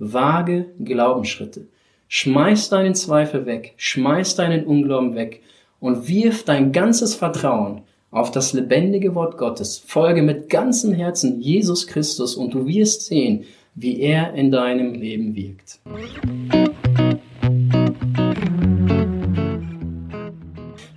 Wage 0.00 0.66
Glaubensschritte. 0.82 1.66
Schmeiß 2.08 2.70
deinen 2.70 2.94
Zweifel 2.96 3.46
weg, 3.46 3.74
schmeiß 3.76 4.34
deinen 4.34 4.64
Unglauben 4.64 5.14
weg 5.14 5.42
und 5.78 6.08
wirf 6.08 6.44
dein 6.44 6.72
ganzes 6.72 7.14
Vertrauen 7.14 7.82
auf 8.10 8.32
das 8.32 8.52
lebendige 8.52 9.14
Wort 9.14 9.38
Gottes. 9.38 9.78
Folge 9.86 10.22
mit 10.22 10.50
ganzem 10.50 10.92
Herzen 10.92 11.40
Jesus 11.40 11.86
Christus 11.86 12.34
und 12.34 12.54
du 12.54 12.66
wirst 12.66 13.06
sehen, 13.06 13.44
wie 13.74 14.00
er 14.00 14.34
in 14.34 14.50
deinem 14.50 14.94
Leben 14.94 15.36
wirkt. 15.36 15.78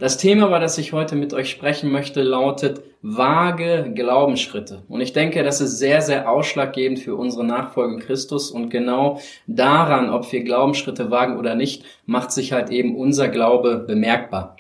Das 0.03 0.17
Thema, 0.17 0.47
über 0.47 0.59
das 0.59 0.77
ich 0.77 0.91
heute 0.91 1.15
mit 1.15 1.33
euch 1.33 1.49
sprechen 1.49 1.89
möchte, 1.89 2.23
lautet 2.23 2.81
vage 3.01 3.89
Glaubensschritte. 3.95 4.83
Und 4.89 4.99
ich 4.99 5.13
denke, 5.13 5.43
das 5.43 5.61
ist 5.61 5.79
sehr, 5.79 6.01
sehr 6.01 6.29
ausschlaggebend 6.29 6.99
für 6.99 7.15
unsere 7.15 7.45
Nachfolge 7.45 8.03
Christus. 8.03 8.51
Und 8.51 8.69
genau 8.69 9.21
daran, 9.47 10.09
ob 10.09 10.29
wir 10.29 10.43
Glaubensschritte 10.43 11.09
wagen 11.09 11.37
oder 11.37 11.55
nicht, 11.55 11.85
macht 12.05 12.33
sich 12.33 12.51
halt 12.51 12.69
eben 12.69 12.97
unser 12.97 13.29
Glaube 13.29 13.77
bemerkbar. 13.77 14.57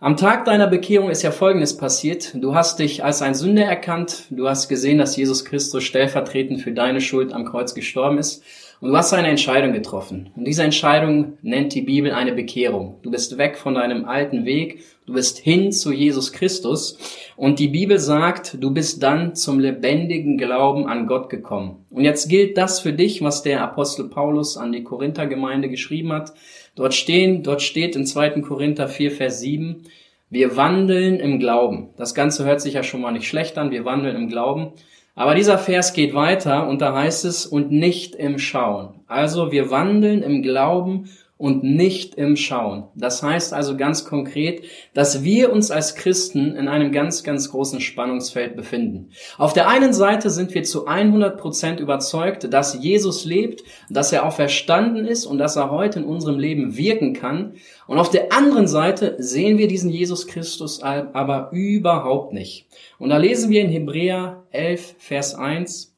Am 0.00 0.18
Tag 0.18 0.44
deiner 0.44 0.66
Bekehrung 0.66 1.08
ist 1.08 1.22
ja 1.22 1.30
Folgendes 1.30 1.78
passiert. 1.78 2.32
Du 2.34 2.54
hast 2.54 2.78
dich 2.78 3.02
als 3.02 3.22
ein 3.22 3.34
Sünder 3.34 3.64
erkannt. 3.64 4.26
Du 4.28 4.50
hast 4.50 4.68
gesehen, 4.68 4.98
dass 4.98 5.16
Jesus 5.16 5.46
Christus 5.46 5.82
stellvertretend 5.82 6.60
für 6.60 6.72
deine 6.72 7.00
Schuld 7.00 7.32
am 7.32 7.46
Kreuz 7.46 7.74
gestorben 7.74 8.18
ist. 8.18 8.44
Und 8.80 8.90
du 8.90 8.96
hast 8.96 9.12
eine 9.12 9.28
Entscheidung 9.28 9.72
getroffen. 9.72 10.30
Und 10.36 10.44
diese 10.46 10.62
Entscheidung 10.62 11.38
nennt 11.42 11.74
die 11.74 11.82
Bibel 11.82 12.12
eine 12.12 12.32
Bekehrung. 12.32 12.98
Du 13.02 13.10
bist 13.10 13.38
weg 13.38 13.56
von 13.56 13.74
deinem 13.74 14.04
alten 14.04 14.44
Weg. 14.44 14.84
Du 15.06 15.14
bist 15.14 15.38
hin 15.38 15.72
zu 15.72 15.92
Jesus 15.92 16.32
Christus. 16.32 16.98
Und 17.36 17.58
die 17.58 17.68
Bibel 17.68 17.98
sagt, 17.98 18.58
du 18.60 18.72
bist 18.72 19.02
dann 19.02 19.34
zum 19.34 19.58
lebendigen 19.58 20.38
Glauben 20.38 20.86
an 20.86 21.06
Gott 21.06 21.30
gekommen. 21.30 21.84
Und 21.90 22.04
jetzt 22.04 22.28
gilt 22.28 22.58
das 22.58 22.80
für 22.80 22.92
dich, 22.92 23.22
was 23.22 23.42
der 23.42 23.62
Apostel 23.62 24.08
Paulus 24.08 24.56
an 24.56 24.72
die 24.72 24.84
Korinthergemeinde 24.84 25.68
geschrieben 25.68 26.12
hat. 26.12 26.32
Dort 26.74 26.94
stehen, 26.94 27.42
dort 27.42 27.62
steht 27.62 27.96
in 27.96 28.06
2. 28.06 28.40
Korinther 28.40 28.88
4, 28.88 29.10
Vers 29.12 29.40
7, 29.40 29.84
wir 30.30 30.56
wandeln 30.56 31.20
im 31.20 31.38
Glauben. 31.38 31.90
Das 31.96 32.12
Ganze 32.12 32.44
hört 32.44 32.60
sich 32.60 32.74
ja 32.74 32.82
schon 32.82 33.00
mal 33.00 33.12
nicht 33.12 33.28
schlecht 33.28 33.56
an. 33.56 33.70
Wir 33.70 33.84
wandeln 33.84 34.16
im 34.16 34.28
Glauben. 34.28 34.72
Aber 35.14 35.34
dieser 35.34 35.58
Vers 35.58 35.92
geht 35.92 36.14
weiter 36.14 36.66
und 36.66 36.80
da 36.80 36.94
heißt 36.94 37.24
es, 37.24 37.46
und 37.46 37.70
nicht 37.70 38.16
im 38.16 38.38
Schauen. 38.38 39.00
Also 39.06 39.52
wir 39.52 39.70
wandeln 39.70 40.22
im 40.22 40.42
Glauben 40.42 41.08
und 41.44 41.62
nicht 41.62 42.14
im 42.14 42.36
Schauen. 42.36 42.84
Das 42.94 43.22
heißt 43.22 43.52
also 43.52 43.76
ganz 43.76 44.06
konkret, 44.06 44.64
dass 44.94 45.24
wir 45.24 45.52
uns 45.52 45.70
als 45.70 45.94
Christen 45.94 46.56
in 46.56 46.68
einem 46.68 46.90
ganz, 46.90 47.22
ganz 47.22 47.50
großen 47.50 47.80
Spannungsfeld 47.82 48.56
befinden. 48.56 49.10
Auf 49.36 49.52
der 49.52 49.68
einen 49.68 49.92
Seite 49.92 50.30
sind 50.30 50.54
wir 50.54 50.62
zu 50.62 50.86
100 50.86 51.36
Prozent 51.36 51.80
überzeugt, 51.80 52.50
dass 52.50 52.82
Jesus 52.82 53.26
lebt, 53.26 53.62
dass 53.90 54.10
er 54.10 54.24
auch 54.24 54.32
verstanden 54.32 55.04
ist 55.04 55.26
und 55.26 55.36
dass 55.36 55.56
er 55.56 55.70
heute 55.70 55.98
in 55.98 56.06
unserem 56.06 56.38
Leben 56.38 56.78
wirken 56.78 57.12
kann. 57.12 57.56
Und 57.86 57.98
auf 57.98 58.08
der 58.08 58.32
anderen 58.32 58.66
Seite 58.66 59.16
sehen 59.18 59.58
wir 59.58 59.68
diesen 59.68 59.90
Jesus 59.90 60.26
Christus 60.26 60.82
aber 60.82 61.50
überhaupt 61.52 62.32
nicht. 62.32 62.68
Und 62.98 63.10
da 63.10 63.18
lesen 63.18 63.50
wir 63.50 63.60
in 63.60 63.68
Hebräer 63.68 64.44
11, 64.50 64.94
Vers 64.96 65.34
1, 65.34 65.94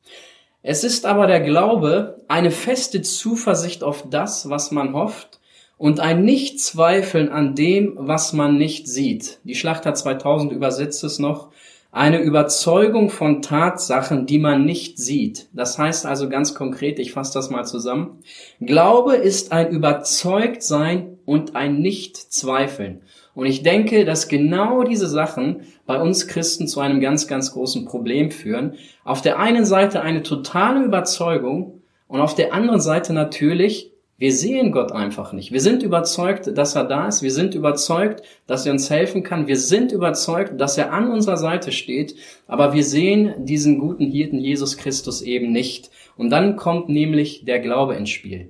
es 0.68 0.82
ist 0.82 1.06
aber 1.06 1.28
der 1.28 1.42
Glaube 1.42 2.24
eine 2.26 2.50
feste 2.50 3.00
Zuversicht 3.00 3.84
auf 3.84 4.10
das, 4.10 4.50
was 4.50 4.72
man 4.72 4.92
hofft 4.92 5.35
und 5.78 6.00
ein 6.00 6.24
Nichtzweifeln 6.24 7.28
an 7.28 7.54
dem, 7.54 7.94
was 7.96 8.32
man 8.32 8.56
nicht 8.56 8.88
sieht. 8.88 9.40
Die 9.44 9.54
Schlachter 9.54 9.94
2000 9.94 10.52
übersetzt 10.52 11.04
es 11.04 11.18
noch. 11.18 11.50
Eine 11.92 12.18
Überzeugung 12.20 13.08
von 13.08 13.40
Tatsachen, 13.40 14.26
die 14.26 14.38
man 14.38 14.64
nicht 14.66 14.98
sieht. 14.98 15.48
Das 15.52 15.78
heißt 15.78 16.04
also 16.04 16.28
ganz 16.28 16.54
konkret, 16.54 16.98
ich 16.98 17.12
fasse 17.12 17.34
das 17.34 17.48
mal 17.48 17.64
zusammen. 17.64 18.18
Glaube 18.60 19.16
ist 19.16 19.52
ein 19.52 19.70
Überzeugtsein 19.70 21.18
und 21.24 21.56
ein 21.56 21.80
Nichtzweifeln. 21.80 23.02
Und 23.34 23.46
ich 23.46 23.62
denke, 23.62 24.04
dass 24.04 24.28
genau 24.28 24.82
diese 24.82 25.08
Sachen 25.08 25.62
bei 25.86 26.00
uns 26.00 26.26
Christen 26.26 26.68
zu 26.68 26.80
einem 26.80 27.00
ganz, 27.00 27.28
ganz 27.28 27.52
großen 27.52 27.84
Problem 27.84 28.30
führen. 28.30 28.74
Auf 29.04 29.20
der 29.20 29.38
einen 29.38 29.66
Seite 29.66 30.00
eine 30.00 30.22
totale 30.22 30.84
Überzeugung 30.84 31.82
und 32.08 32.20
auf 32.20 32.34
der 32.34 32.54
anderen 32.54 32.80
Seite 32.80 33.12
natürlich, 33.12 33.92
wir 34.18 34.32
sehen 34.32 34.72
Gott 34.72 34.92
einfach 34.92 35.34
nicht. 35.34 35.52
Wir 35.52 35.60
sind 35.60 35.82
überzeugt, 35.82 36.56
dass 36.56 36.74
er 36.74 36.84
da 36.84 37.08
ist. 37.08 37.22
Wir 37.22 37.30
sind 37.30 37.54
überzeugt, 37.54 38.22
dass 38.46 38.64
er 38.64 38.72
uns 38.72 38.88
helfen 38.88 39.22
kann. 39.22 39.46
Wir 39.46 39.58
sind 39.58 39.92
überzeugt, 39.92 40.58
dass 40.58 40.78
er 40.78 40.92
an 40.92 41.10
unserer 41.10 41.36
Seite 41.36 41.70
steht. 41.70 42.14
Aber 42.46 42.72
wir 42.72 42.82
sehen 42.82 43.44
diesen 43.44 43.78
guten 43.78 44.06
Hirten 44.06 44.38
Jesus 44.38 44.78
Christus 44.78 45.20
eben 45.20 45.52
nicht. 45.52 45.90
Und 46.16 46.30
dann 46.30 46.56
kommt 46.56 46.88
nämlich 46.88 47.44
der 47.44 47.60
Glaube 47.60 47.94
ins 47.94 48.08
Spiel. 48.08 48.48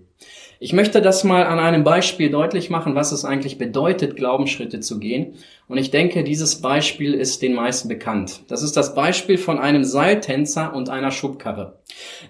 Ich 0.59 0.73
möchte 0.73 1.03
das 1.03 1.23
mal 1.25 1.45
an 1.45 1.59
einem 1.59 1.85
Beispiel 1.85 2.31
deutlich 2.31 2.71
machen, 2.71 2.95
was 2.95 3.13
es 3.13 3.25
eigentlich 3.25 3.59
bedeutet, 3.59 4.17
Glaubensschritte 4.17 4.81
zu 4.81 4.99
gehen. 4.99 5.35
Und 5.69 5.79
ich 5.79 5.91
denke, 5.91 6.23
dieses 6.23 6.63
Beispiel 6.63 7.13
ist 7.13 7.43
den 7.43 7.55
meisten 7.55 7.89
bekannt. 7.89 8.43
Das 8.49 8.63
ist 8.63 8.77
das 8.77 8.95
Beispiel 8.95 9.37
von 9.37 9.59
einem 9.59 9.85
Seiltänzer 9.85 10.73
und 10.75 10.89
einer 10.89 11.11
Schubkarre. 11.11 11.81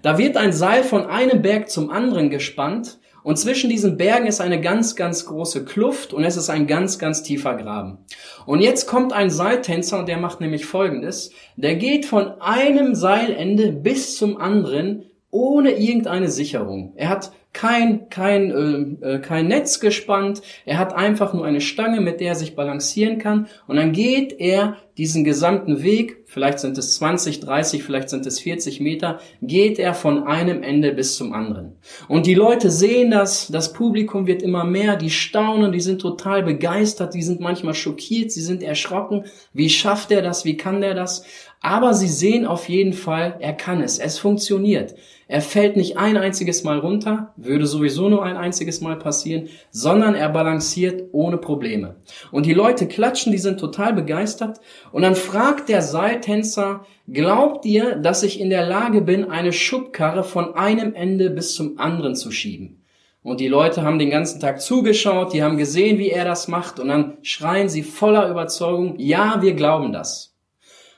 Da 0.03 0.19
wird 0.19 0.37
ein 0.39 0.53
Seil 0.53 0.83
von 0.83 1.07
einem 1.07 1.43
Berg 1.43 1.69
zum 1.69 1.91
anderen 1.91 2.31
gespannt 2.31 2.99
und 3.27 3.39
zwischen 3.39 3.71
diesen 3.71 3.97
Bergen 3.97 4.29
ist 4.29 4.41
eine 4.41 4.61
ganz, 4.61 4.95
ganz 4.95 5.27
große 5.27 5.65
Kluft 5.65 6.13
und 6.13 6.23
es 6.23 6.37
ist 6.37 6.49
ein 6.49 6.69
ganz, 6.69 6.97
ganz 7.01 7.25
tiefer 7.25 7.57
Graben. 7.57 7.99
Und 8.47 8.61
jetzt 8.61 8.87
kommt 8.87 9.13
ein 9.13 9.31
Seiltänzer 9.31 9.99
und 9.99 10.07
der 10.09 10.19
macht 10.19 10.41
nämlich 10.41 10.65
Folgendes. 10.65 11.33
Der 11.57 11.75
geht 11.75 12.07
von 12.07 12.41
einem 12.41 12.95
Seilende 12.95 13.73
bis 13.73 14.17
zum 14.17 14.37
anderen 14.37 15.07
ohne 15.33 15.73
irgendeine 15.73 16.29
Sicherung. 16.29 16.93
Er 16.95 17.09
hat 17.09 17.33
kein, 17.53 18.09
kein, 18.11 18.99
äh, 19.03 19.15
äh, 19.15 19.19
kein 19.19 19.49
Netz 19.49 19.81
gespannt, 19.81 20.41
er 20.65 20.79
hat 20.79 20.95
einfach 20.95 21.35
nur 21.35 21.47
eine 21.47 21.61
Stange, 21.61 22.01
mit 22.01 22.21
der 22.21 22.29
er 22.29 22.35
sich 22.37 22.55
balancieren 22.55 23.19
kann 23.19 23.49
und 23.67 23.75
dann 23.75 23.91
geht 23.91 24.39
er 24.39 24.77
diesen 24.99 25.25
gesamten 25.25 25.83
Weg, 25.83 26.25
vielleicht 26.25 26.59
sind 26.59 26.79
es 26.79 26.95
20, 26.95 27.41
30, 27.41 27.83
vielleicht 27.83 28.09
sind 28.09 28.25
es 28.25 28.41
40 28.41 28.81
Meter, 28.81 29.21
geht 29.43 29.79
er 29.79 29.93
von 29.93 30.27
einem 30.27 30.63
Ende 30.63 30.93
bis 30.93 31.17
zum 31.17 31.35
anderen. 31.35 31.77
Und 32.09 32.27
die 32.27 32.35
Leute 32.35 32.71
sehen 32.71 33.11
das, 33.11 33.49
das 33.49 33.75
Publikum 33.75 34.27
wird 34.27 34.43
immer 34.43 34.65
mehr, 34.65 34.97
die 34.97 35.11
staunen, 35.11 35.73
die 35.73 35.81
sind 35.81 36.01
total 36.01 36.43
begeistert, 36.43 37.13
die 37.15 37.23
sind 37.23 37.41
manchmal 37.41 37.75
schockiert, 37.75 38.33
sie 38.33 38.41
sind 38.41 38.63
erschrocken, 38.63 39.25
wie 39.53 39.69
schafft 39.69 40.11
er 40.11 40.23
das, 40.23 40.45
wie 40.45 40.57
kann 40.57 40.81
der 40.81 40.95
das? 40.95 41.25
Aber 41.61 41.95
sie 41.95 42.09
sehen 42.09 42.47
auf 42.47 42.69
jeden 42.69 42.93
Fall, 42.93 43.37
er 43.41 43.53
kann 43.53 43.83
es, 43.83 43.99
es 43.99 44.19
funktioniert. 44.19 44.95
Er 45.29 45.41
fällt 45.41 45.75
nicht 45.75 45.99
ein 45.99 46.17
einziges 46.17 46.63
Mal 46.63 46.79
runter, 46.79 47.33
würde 47.37 47.67
sowieso 47.67 48.09
nur 48.09 48.25
ein 48.25 48.37
einziges 48.37 48.81
Mal 48.81 48.97
passieren, 48.97 49.49
sondern 49.73 50.15
er 50.15 50.29
balanciert 50.29 51.09
ohne 51.11 51.37
Probleme. 51.37 51.97
Und 52.31 52.47
die 52.47 52.55
Leute 52.55 52.87
klatschen, 52.87 53.33
die 53.33 53.39
sind 53.39 53.59
total 53.59 53.93
begeistert. 53.93 54.61
Und 54.93 55.03
dann 55.03 55.17
fragt 55.17 55.69
der 55.69 55.83
Seiltänzer, 55.83 56.87
glaubt 57.09 57.65
ihr, 57.65 57.97
dass 57.97 58.23
ich 58.23 58.41
in 58.41 58.51
der 58.51 58.67
Lage 58.67 59.03
bin, 59.03 59.31
eine 59.31 59.53
Schubkarre 59.53 60.25
von 60.25 60.55
einem 60.55 60.95
Ende 60.95 61.31
bis 61.31 61.55
zum 61.55 61.79
anderen 61.79 62.15
zu 62.15 62.31
schieben? 62.31 62.83
Und 63.23 63.41
die 63.41 63.49
Leute 63.49 63.83
haben 63.83 63.99
den 63.99 64.11
ganzen 64.11 64.39
Tag 64.39 64.61
zugeschaut, 64.61 65.33
die 65.33 65.43
haben 65.43 65.57
gesehen, 65.57 65.99
wie 65.99 66.11
er 66.11 66.25
das 66.25 66.47
macht, 66.47 66.79
und 66.79 66.89
dann 66.89 67.19
schreien 67.23 67.69
sie 67.69 67.83
voller 67.83 68.31
Überzeugung, 68.31 68.95
ja, 68.99 69.43
wir 69.43 69.55
glauben 69.55 69.93
das. 69.93 70.33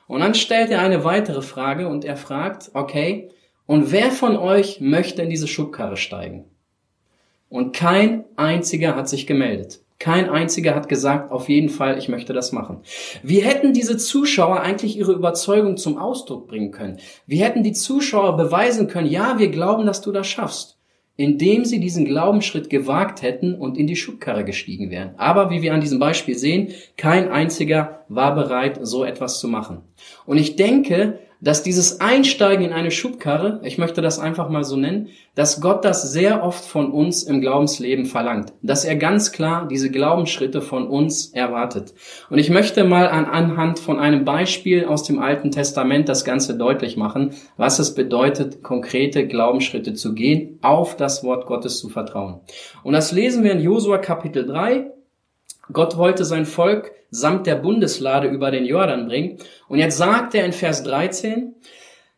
Und 0.07 0.21
dann 0.21 0.35
stellt 0.35 0.71
er 0.71 0.81
eine 0.81 1.05
weitere 1.05 1.41
Frage 1.41 1.89
und 1.89 2.05
er 2.05 2.17
fragt, 2.17 2.71
okay, 2.75 3.31
und 3.65 3.93
wer 3.93 4.11
von 4.11 4.37
euch 4.37 4.81
möchte 4.81 5.23
in 5.23 5.31
diese 5.31 5.49
Schubkarre 5.49 5.97
steigen? 5.97 6.45
Und 7.49 7.75
kein 7.75 8.25
einziger 8.37 8.95
hat 8.95 9.09
sich 9.09 9.27
gemeldet. 9.27 9.81
Kein 9.99 10.31
einziger 10.31 10.77
hat 10.77 10.89
gesagt, 10.89 11.33
auf 11.33 11.49
jeden 11.49 11.69
Fall, 11.69 11.99
ich 11.99 12.09
möchte 12.09 12.33
das 12.33 12.53
machen. 12.53 12.83
Wie 13.25 13.41
hätten 13.41 13.73
diese 13.73 13.97
Zuschauer 13.97 14.61
eigentlich 14.61 14.97
ihre 14.97 15.13
Überzeugung 15.13 15.77
zum 15.77 15.99
Ausdruck 15.99 16.47
bringen 16.47 16.71
können? 16.71 16.99
Wie 17.27 17.43
hätten 17.43 17.65
die 17.65 17.73
Zuschauer 17.73 18.37
beweisen 18.37 18.87
können, 18.87 19.11
ja, 19.11 19.41
wir 19.41 19.49
glauben, 19.49 19.87
dass 19.87 20.01
du 20.01 20.13
das 20.13 20.29
schaffst? 20.29 20.79
Indem 21.17 21.65
sie 21.65 21.81
diesen 21.81 22.05
Glaubensschritt 22.05 22.71
gewagt 22.71 23.23
hätten 23.23 23.57
und 23.57 23.77
in 23.77 23.89
die 23.89 23.97
Schubkarre 23.97 24.45
gestiegen 24.45 24.93
wären. 24.93 25.15
Aber 25.17 25.51
wie 25.51 25.63
wir 25.63 25.75
an 25.75 25.81
diesem 25.81 25.99
Beispiel 25.99 26.39
sehen, 26.39 26.69
kein 26.97 27.29
einziger 27.29 28.05
war 28.09 28.37
bereit, 28.37 28.79
so 28.83 29.05
etwas 29.05 29.41
zu 29.41 29.49
machen. 29.49 29.83
Und 30.27 30.39
ich 30.39 30.55
denke, 30.55 31.19
dass 31.41 31.63
dieses 31.63 32.01
Einsteigen 32.01 32.65
in 32.65 32.73
eine 32.73 32.91
Schubkarre, 32.91 33.61
ich 33.63 33.79
möchte 33.79 34.03
das 34.03 34.19
einfach 34.19 34.49
mal 34.49 34.65
so 34.65 34.77
nennen, 34.77 35.09
dass 35.35 35.61
Gott 35.61 35.85
das 35.85 36.11
sehr 36.13 36.43
oft 36.43 36.65
von 36.65 36.91
uns 36.91 37.23
im 37.23 37.41
Glaubensleben 37.41 38.07
verlangt, 38.07 38.53
dass 38.63 38.85
er 38.85 38.97
ganz 38.97 39.31
klar 39.31 39.69
diese 39.69 39.91
Glaubensschritte 39.91 40.61
von 40.61 40.89
uns 40.89 41.27
erwartet. 41.27 41.95
Und 42.29 42.39
ich 42.39 42.51
möchte 42.51 42.83
mal 42.83 43.09
an, 43.09 43.27
anhand 43.27 43.79
von 43.79 44.01
einem 44.01 44.25
Beispiel 44.25 44.85
aus 44.85 45.05
dem 45.05 45.21
Alten 45.21 45.53
Testament 45.53 46.09
das 46.09 46.25
Ganze 46.25 46.57
deutlich 46.57 46.97
machen, 46.97 47.35
was 47.57 47.79
es 47.79 47.95
bedeutet, 47.95 48.65
konkrete 48.65 49.27
Glaubensschritte 49.27 49.95
zu 49.95 50.15
gehen, 50.15 50.59
auf 50.63 50.97
das 50.97 51.23
Wort 51.23 51.47
Gottes 51.47 51.79
zu 51.79 51.89
vertrauen. 51.89 52.41
Und 52.83 52.95
das 52.95 53.13
lesen 53.13 53.45
wir 53.45 53.53
in 53.53 53.61
Josua 53.61 53.99
Kapitel 53.99 54.45
3, 54.45 54.91
Gott 55.73 55.97
wollte 55.97 56.25
sein 56.25 56.47
Volk 56.47 56.93
samt 57.11 57.47
der 57.47 57.57
Bundeslade 57.57 58.29
über 58.29 58.51
den 58.51 58.65
Jordan 58.65 59.07
bringen. 59.07 59.39
Und 59.69 59.79
jetzt 59.79 59.97
sagt 59.97 60.35
er 60.35 60.45
in 60.45 60.53
Vers 60.53 60.83
13, 60.83 61.55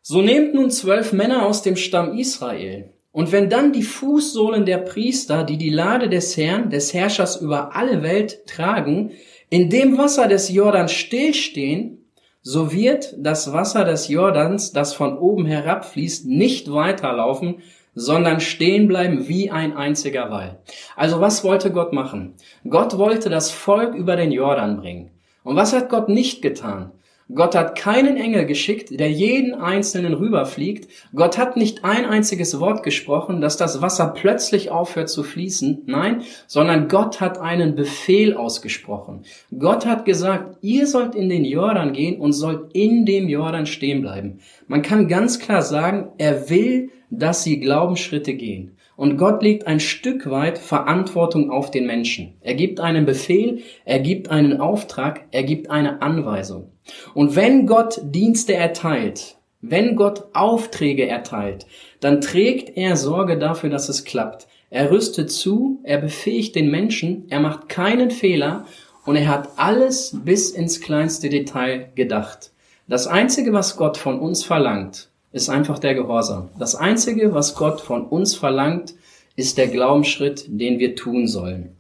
so 0.02 0.23
nehmt 0.23 0.55
nun 0.55 0.70
zwölf 0.70 1.12
Männer 1.12 1.47
aus 1.47 1.62
dem 1.62 1.76
Stamm 1.76 2.17
Israel 2.17 2.93
Und 3.12 3.32
wenn 3.32 3.50
dann 3.50 3.73
die 3.73 3.82
Fußsohlen 3.82 4.64
der 4.64 4.79
Priester, 4.79 5.44
die 5.44 5.58
die 5.58 5.70
Lade 5.70 6.08
des 6.08 6.37
Herrn, 6.37 6.70
des 6.70 6.94
Herrschers 6.94 7.41
über 7.41 7.76
alle 7.76 8.02
Welt 8.02 8.47
tragen, 8.47 9.12
in 9.50 9.69
dem 9.69 9.99
Wasser 9.99 10.29
des 10.29 10.49
Jordans 10.49 10.93
stillstehen, 10.93 11.99
so 12.43 12.73
wird 12.73 13.14
das 13.19 13.52
Wasser 13.52 13.85
des 13.85 14.08
Jordans, 14.08 14.73
das 14.73 14.94
von 14.94 15.19
oben 15.19 15.44
herabfließt, 15.44 16.26
nicht 16.26 16.73
weiterlaufen, 16.73 17.62
sondern 17.95 18.41
stehen 18.41 18.89
bleiben 18.89 19.29
wie 19.29 19.51
ein 19.51 19.77
einziger 19.77 20.31
Wall. 20.31 20.61
Also 20.97 21.21
was 21.21 21.45
wollte 21.45 21.71
Gott 21.71 21.93
machen? 21.93 22.35
Gott 22.69 22.99
wollte 22.99 23.31
das 23.31 23.51
Volk 23.51 23.95
über 23.95 24.17
den 24.17 24.33
Jordan 24.33 24.81
bringen. 24.81 25.11
Und 25.43 25.57
was 25.57 25.73
hat 25.73 25.89
Gott 25.89 26.09
nicht 26.09 26.43
getan? 26.43 26.93
Gott 27.35 27.55
hat 27.55 27.77
keinen 27.77 28.17
Engel 28.17 28.44
geschickt, 28.44 28.99
der 28.99 29.11
jeden 29.11 29.55
Einzelnen 29.55 30.15
rüberfliegt. 30.15 30.91
Gott 31.15 31.38
hat 31.38 31.56
nicht 31.56 31.85
ein 31.85 32.05
einziges 32.05 32.59
Wort 32.59 32.82
gesprochen, 32.82 33.41
dass 33.41 33.56
das 33.56 33.81
Wasser 33.81 34.09
plötzlich 34.09 34.71
aufhört 34.71 35.09
zu 35.09 35.23
fließen. 35.23 35.82
Nein, 35.87 36.23
sondern 36.47 36.88
Gott 36.88 37.21
hat 37.21 37.38
einen 37.38 37.77
Befehl 37.77 38.35
ausgesprochen. 38.35 39.23
Gott 39.56 39.87
hat 39.87 40.05
gesagt, 40.05 40.59
ihr 40.62 40.87
sollt 40.87 41.15
in 41.15 41.29
den 41.29 41.44
Jordan 41.44 41.93
gehen 41.93 42.21
und 42.21 42.32
sollt 42.32 42.73
in 42.73 43.06
dem 43.06 43.29
Jordan 43.29 43.67
stehen 43.67 44.03
bleiben. 44.03 44.41
Man 44.67 44.83
kann 44.83 45.06
ganz 45.06 45.38
klar 45.38 45.62
sagen, 45.62 46.09
er 46.19 46.50
will, 46.50 46.91
dass 47.11 47.44
sie 47.44 47.61
Glaubensschritte 47.61 48.35
gehen. 48.35 48.76
Und 48.97 49.17
Gott 49.17 49.43
legt 49.43 49.67
ein 49.67 49.81
Stück 49.81 50.29
weit 50.31 50.59
Verantwortung 50.59 51.50
auf 51.50 51.71
den 51.71 51.87
Menschen. 51.87 52.35
Er 52.41 52.55
gibt 52.55 52.81
einen 52.81 53.06
Befehl, 53.06 53.61
er 53.85 54.00
gibt 54.00 54.31
einen 54.31 54.61
Auftrag, 54.61 55.26
er 55.31 55.43
gibt 55.43 55.71
eine 55.71 56.03
Anweisung. 56.03 56.70
Und 57.15 57.37
wenn 57.37 57.67
Gott 57.67 58.00
Dienste 58.03 58.55
erteilt, 58.55 59.37
wenn 59.61 59.97
Gott 59.97 60.25
Aufträge 60.32 61.06
erteilt, 61.06 61.67
dann 62.00 62.21
trägt 62.21 62.77
er 62.77 62.97
Sorge 62.97 63.38
dafür, 63.38 63.71
dass 63.71 63.88
es 63.88 64.05
klappt. 64.05 64.49
Er 64.71 64.91
rüstet 64.91 65.31
zu, 65.31 65.81
er 65.82 65.99
befähigt 65.99 66.55
den 66.55 66.71
Menschen, 66.71 67.27
er 67.29 67.41
macht 67.41 67.69
keinen 67.69 68.11
Fehler 68.11 68.65
und 69.05 69.17
er 69.17 69.29
hat 69.29 69.49
alles 69.56 70.17
bis 70.25 70.50
ins 70.50 70.81
kleinste 70.81 71.29
Detail 71.29 71.91
gedacht. 71.94 72.53
Das 72.88 73.06
Einzige, 73.06 73.53
was 73.53 73.76
Gott 73.76 73.97
von 73.97 74.19
uns 74.19 74.44
verlangt, 74.44 75.11
ist 75.33 75.49
einfach 75.49 75.79
der 75.79 75.94
Gehorsam. 75.94 76.49
Das 76.59 76.75
Einzige, 76.75 77.35
was 77.35 77.55
Gott 77.55 77.81
von 77.81 78.06
uns 78.06 78.35
verlangt, 78.35 78.94
ist 79.37 79.59
der 79.59 79.69
Glaubensschritt, 79.69 80.44
den 80.49 80.79
wir 80.79 80.97
tun 80.97 81.26
sollen. 81.26 81.76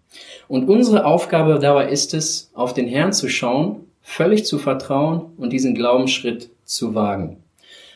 Und 0.48 0.68
unsere 0.68 1.04
Aufgabe 1.04 1.58
dabei 1.58 1.88
ist 1.88 2.14
es, 2.14 2.50
auf 2.54 2.74
den 2.74 2.88
Herrn 2.88 3.12
zu 3.12 3.28
schauen, 3.28 3.86
völlig 4.02 4.44
zu 4.44 4.58
vertrauen 4.58 5.32
und 5.36 5.52
diesen 5.52 5.74
Glaubensschritt 5.74 6.50
zu 6.64 6.94
wagen. 6.94 7.38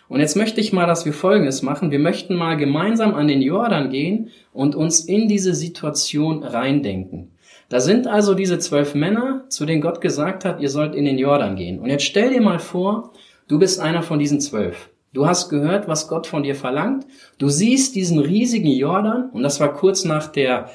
Und 0.09 0.21
jetzt 0.21 0.37
möchte 0.37 0.61
ich 0.61 0.73
mal, 0.73 0.87
dass 0.87 1.07
wir 1.07 1.13
Folgendes 1.13 1.63
machen. 1.63 1.91
Wir 1.91 1.99
möchten 1.99 2.35
mal 2.35 2.57
gemeinsam 2.57 3.15
an 3.15 3.27
den 3.27 3.41
Jordan 3.41 3.91
gehen 3.91 4.31
und 4.53 4.75
uns 4.75 5.01
in 5.01 5.29
diese 5.29 5.55
Situation 5.55 6.43
reindenken. 6.43 7.31
Da 7.69 7.81
sind 7.81 8.07
also 8.07 8.35
diese 8.35 8.59
zwölf 8.59 8.95
Männer, 8.95 9.45
zu 9.49 9.65
denen 9.65 9.81
Gott 9.81 10.01
gesagt 10.01 10.45
hat, 10.45 10.61
ihr 10.61 10.69
sollt 10.69 10.95
in 10.95 11.07
den 11.07 11.19
Jordan 11.19 11.57
gehen. 11.57 11.81
Und 11.81 11.89
jetzt 11.89 12.05
stell 12.05 12.31
dir 12.31 12.43
mal 12.43 12.59
vor, 12.59 13.13
du 13.49 13.59
bist 13.59 13.81
einer 13.81 14.03
von 14.03 14.19
diesen 14.19 14.41
zwölf. 14.41 14.91
Du 15.15 15.27
hast 15.27 15.49
gehört, 15.49 15.89
was 15.89 16.09
Gott 16.09 16.27
von 16.27 16.43
dir 16.43 16.57
verlangt. 16.57 17.07
Du 17.39 17.49
siehst 17.49 17.95
diesen 17.95 18.19
riesigen 18.19 18.71
Jordan 18.71 19.31
und 19.31 19.43
das 19.43 19.61
war 19.61 19.73
kurz 19.73 20.05
nach 20.05 20.27
der 20.27 20.71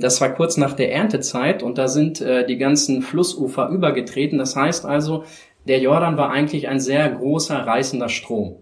das 0.00 0.20
war 0.20 0.30
kurz 0.30 0.56
nach 0.56 0.74
der 0.74 0.92
Erntezeit 0.92 1.62
und 1.62 1.78
da 1.78 1.88
sind 1.88 2.20
äh, 2.20 2.46
die 2.46 2.58
ganzen 2.58 3.02
Flussufer 3.02 3.68
übergetreten. 3.68 4.38
Das 4.38 4.56
heißt 4.56 4.84
also, 4.84 5.24
der 5.66 5.80
Jordan 5.80 6.16
war 6.16 6.30
eigentlich 6.30 6.68
ein 6.68 6.80
sehr 6.80 7.08
großer 7.08 7.58
reißender 7.58 8.08
Strom. 8.08 8.56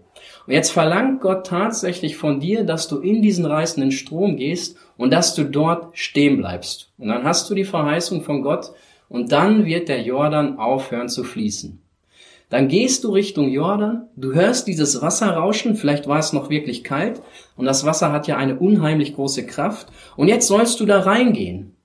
Und 0.45 0.53
jetzt 0.53 0.71
verlangt 0.71 1.21
Gott 1.21 1.47
tatsächlich 1.47 2.17
von 2.17 2.39
dir, 2.39 2.63
dass 2.63 2.87
du 2.87 2.99
in 2.99 3.21
diesen 3.21 3.45
reißenden 3.45 3.91
Strom 3.91 4.37
gehst 4.37 4.77
und 4.97 5.11
dass 5.11 5.33
du 5.33 5.43
dort 5.43 5.97
stehen 5.97 6.37
bleibst. 6.37 6.91
Und 6.97 7.07
dann 7.07 7.23
hast 7.23 7.49
du 7.49 7.55
die 7.55 7.63
Verheißung 7.63 8.21
von 8.21 8.41
Gott 8.41 8.71
und 9.09 9.31
dann 9.31 9.65
wird 9.65 9.89
der 9.89 10.01
Jordan 10.01 10.57
aufhören 10.57 11.09
zu 11.09 11.23
fließen. 11.23 11.81
Dann 12.51 12.67
gehst 12.67 13.05
du 13.05 13.11
Richtung 13.11 13.49
Jordan, 13.49 14.09
du 14.17 14.33
hörst 14.33 14.67
dieses 14.67 15.01
Wasser 15.01 15.31
rauschen, 15.31 15.77
vielleicht 15.77 16.07
war 16.07 16.19
es 16.19 16.33
noch 16.33 16.49
wirklich 16.49 16.83
kalt, 16.83 17.21
und 17.55 17.63
das 17.63 17.85
Wasser 17.85 18.11
hat 18.11 18.27
ja 18.27 18.35
eine 18.35 18.59
unheimlich 18.59 19.15
große 19.15 19.45
Kraft, 19.45 19.87
und 20.17 20.27
jetzt 20.27 20.47
sollst 20.47 20.81
du 20.81 20.85
da 20.85 20.99
reingehen. 20.99 21.77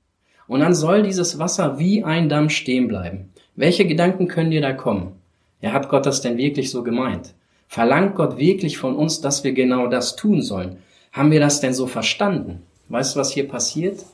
Und 0.48 0.58
dann 0.58 0.74
soll 0.74 1.04
dieses 1.04 1.38
Wasser 1.38 1.78
wie 1.78 2.02
ein 2.02 2.28
Damm 2.28 2.50
stehen 2.50 2.88
bleiben. 2.88 3.30
Welche 3.54 3.86
Gedanken 3.86 4.26
können 4.26 4.50
dir 4.50 4.60
da 4.60 4.72
kommen? 4.72 5.12
Ja, 5.60 5.72
hat 5.72 5.88
Gott 5.88 6.04
das 6.04 6.20
denn 6.20 6.36
wirklich 6.36 6.72
so 6.72 6.82
gemeint? 6.82 7.34
Verlangt 7.68 8.16
Gott 8.16 8.36
wirklich 8.36 8.76
von 8.76 8.96
uns, 8.96 9.20
dass 9.20 9.44
wir 9.44 9.52
genau 9.52 9.86
das 9.86 10.16
tun 10.16 10.42
sollen? 10.42 10.78
Haben 11.12 11.30
wir 11.30 11.40
das 11.40 11.60
denn 11.60 11.74
so 11.74 11.86
verstanden? 11.86 12.62
Weißt 12.88 13.14
du, 13.14 13.20
was 13.20 13.30
hier 13.30 13.46
passiert? 13.46 14.04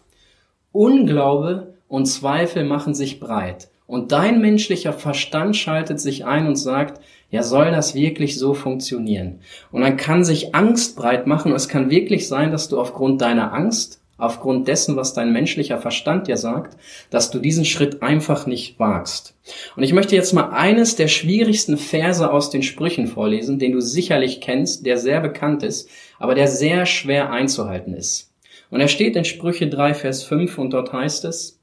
Unglaube 0.70 1.72
und 1.88 2.04
Zweifel 2.04 2.64
machen 2.64 2.92
sich 2.92 3.20
breit. 3.20 3.68
Und 3.92 4.10
dein 4.10 4.40
menschlicher 4.40 4.94
Verstand 4.94 5.54
schaltet 5.54 6.00
sich 6.00 6.24
ein 6.24 6.46
und 6.46 6.56
sagt, 6.56 7.02
ja, 7.30 7.42
soll 7.42 7.72
das 7.72 7.94
wirklich 7.94 8.38
so 8.38 8.54
funktionieren? 8.54 9.40
Und 9.70 9.82
dann 9.82 9.98
kann 9.98 10.24
sich 10.24 10.54
Angst 10.54 10.96
breit 10.96 11.26
machen. 11.26 11.52
Und 11.52 11.56
es 11.56 11.68
kann 11.68 11.90
wirklich 11.90 12.26
sein, 12.26 12.52
dass 12.52 12.70
du 12.70 12.80
aufgrund 12.80 13.20
deiner 13.20 13.52
Angst, 13.52 14.00
aufgrund 14.16 14.66
dessen, 14.66 14.96
was 14.96 15.12
dein 15.12 15.30
menschlicher 15.30 15.76
Verstand 15.76 16.26
dir 16.26 16.38
sagt, 16.38 16.78
dass 17.10 17.30
du 17.30 17.38
diesen 17.38 17.66
Schritt 17.66 18.02
einfach 18.02 18.46
nicht 18.46 18.80
wagst. 18.80 19.34
Und 19.76 19.82
ich 19.82 19.92
möchte 19.92 20.16
jetzt 20.16 20.32
mal 20.32 20.48
eines 20.52 20.96
der 20.96 21.08
schwierigsten 21.08 21.76
Verse 21.76 22.32
aus 22.32 22.48
den 22.48 22.62
Sprüchen 22.62 23.08
vorlesen, 23.08 23.58
den 23.58 23.72
du 23.72 23.82
sicherlich 23.82 24.40
kennst, 24.40 24.86
der 24.86 24.96
sehr 24.96 25.20
bekannt 25.20 25.62
ist, 25.62 25.90
aber 26.18 26.34
der 26.34 26.48
sehr 26.48 26.86
schwer 26.86 27.30
einzuhalten 27.30 27.92
ist. 27.92 28.32
Und 28.70 28.80
er 28.80 28.88
steht 28.88 29.16
in 29.16 29.26
Sprüche 29.26 29.68
3, 29.68 29.92
Vers 29.92 30.22
5 30.22 30.56
und 30.56 30.70
dort 30.70 30.94
heißt 30.94 31.26
es, 31.26 31.58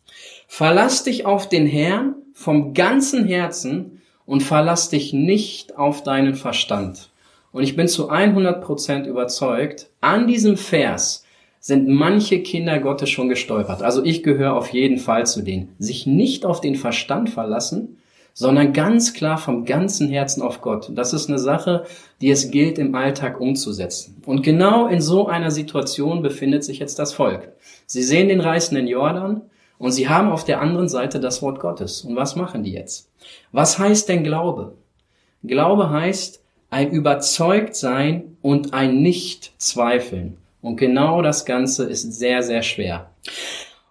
Verlass 0.52 1.04
dich 1.04 1.28
auf 1.28 1.48
den 1.48 1.68
Herrn 1.68 2.16
vom 2.34 2.74
ganzen 2.74 3.24
Herzen 3.24 4.02
und 4.26 4.42
verlass 4.42 4.90
dich 4.90 5.14
nicht 5.14 5.78
auf 5.78 6.02
deinen 6.02 6.34
Verstand. 6.34 7.12
Und 7.52 7.62
ich 7.62 7.76
bin 7.76 7.88
zu 7.88 8.10
100 8.10 8.60
Prozent 8.60 9.06
überzeugt, 9.06 9.92
an 10.02 10.26
diesem 10.26 10.58
Vers 10.58 11.24
sind 11.60 11.88
manche 11.88 12.42
Kinder 12.42 12.80
Gottes 12.80 13.12
schon 13.12 13.30
gestolpert. 13.30 13.84
Also 13.84 14.04
ich 14.04 14.24
gehöre 14.24 14.56
auf 14.56 14.70
jeden 14.70 14.98
Fall 14.98 15.28
zu 15.28 15.44
denen. 15.44 15.76
Sich 15.78 16.08
nicht 16.08 16.46
auf 16.46 16.62
den 16.62 16.76
Verstand 16.76 17.30
verlassen, 17.30 18.00
sondern 18.34 18.74
ganz 18.74 19.14
klar 19.14 19.38
vom 19.38 19.66
ganzen 19.66 20.10
Herzen 20.10 20.42
auf 20.42 20.62
Gott. 20.62 20.90
Das 20.96 21.14
ist 21.14 21.30
eine 21.30 21.40
Sache, 21.40 21.86
die 22.22 22.32
es 22.32 22.50
gilt 22.50 22.80
im 22.80 22.96
Alltag 22.96 23.40
umzusetzen. 23.40 24.20
Und 24.26 24.42
genau 24.42 24.88
in 24.88 25.00
so 25.00 25.28
einer 25.28 25.52
Situation 25.52 26.24
befindet 26.24 26.64
sich 26.64 26.80
jetzt 26.80 26.98
das 26.98 27.14
Volk. 27.14 27.54
Sie 27.86 28.02
sehen 28.02 28.30
den 28.30 28.42
reißenden 28.42 28.88
Jordan, 28.88 29.44
und 29.80 29.92
sie 29.94 30.08
haben 30.08 30.30
auf 30.30 30.44
der 30.44 30.62
anderen 30.62 30.90
Seite 30.90 31.20
das 31.20 31.42
Wort 31.42 31.60
Gottes. 31.60 32.02
Und 32.02 32.16
was 32.16 32.36
machen 32.36 32.64
die 32.64 32.74
jetzt? 32.74 33.10
Was 33.52 33.80
heißt 33.80 34.08
denn 34.10 34.24
Glaube? 34.24 34.76
Glaube 35.42 35.90
heißt 35.90 36.44
ein 36.70 36.92
Überzeugtsein 36.92 38.38
und 38.42 38.74
ein 38.74 39.02
Nicht-Zweifeln. 39.02 40.38
Und 40.62 40.76
genau 40.76 41.22
das 41.22 41.46
Ganze 41.46 41.86
ist 41.86 42.12
sehr, 42.14 42.44
sehr 42.44 42.62
schwer. 42.62 43.10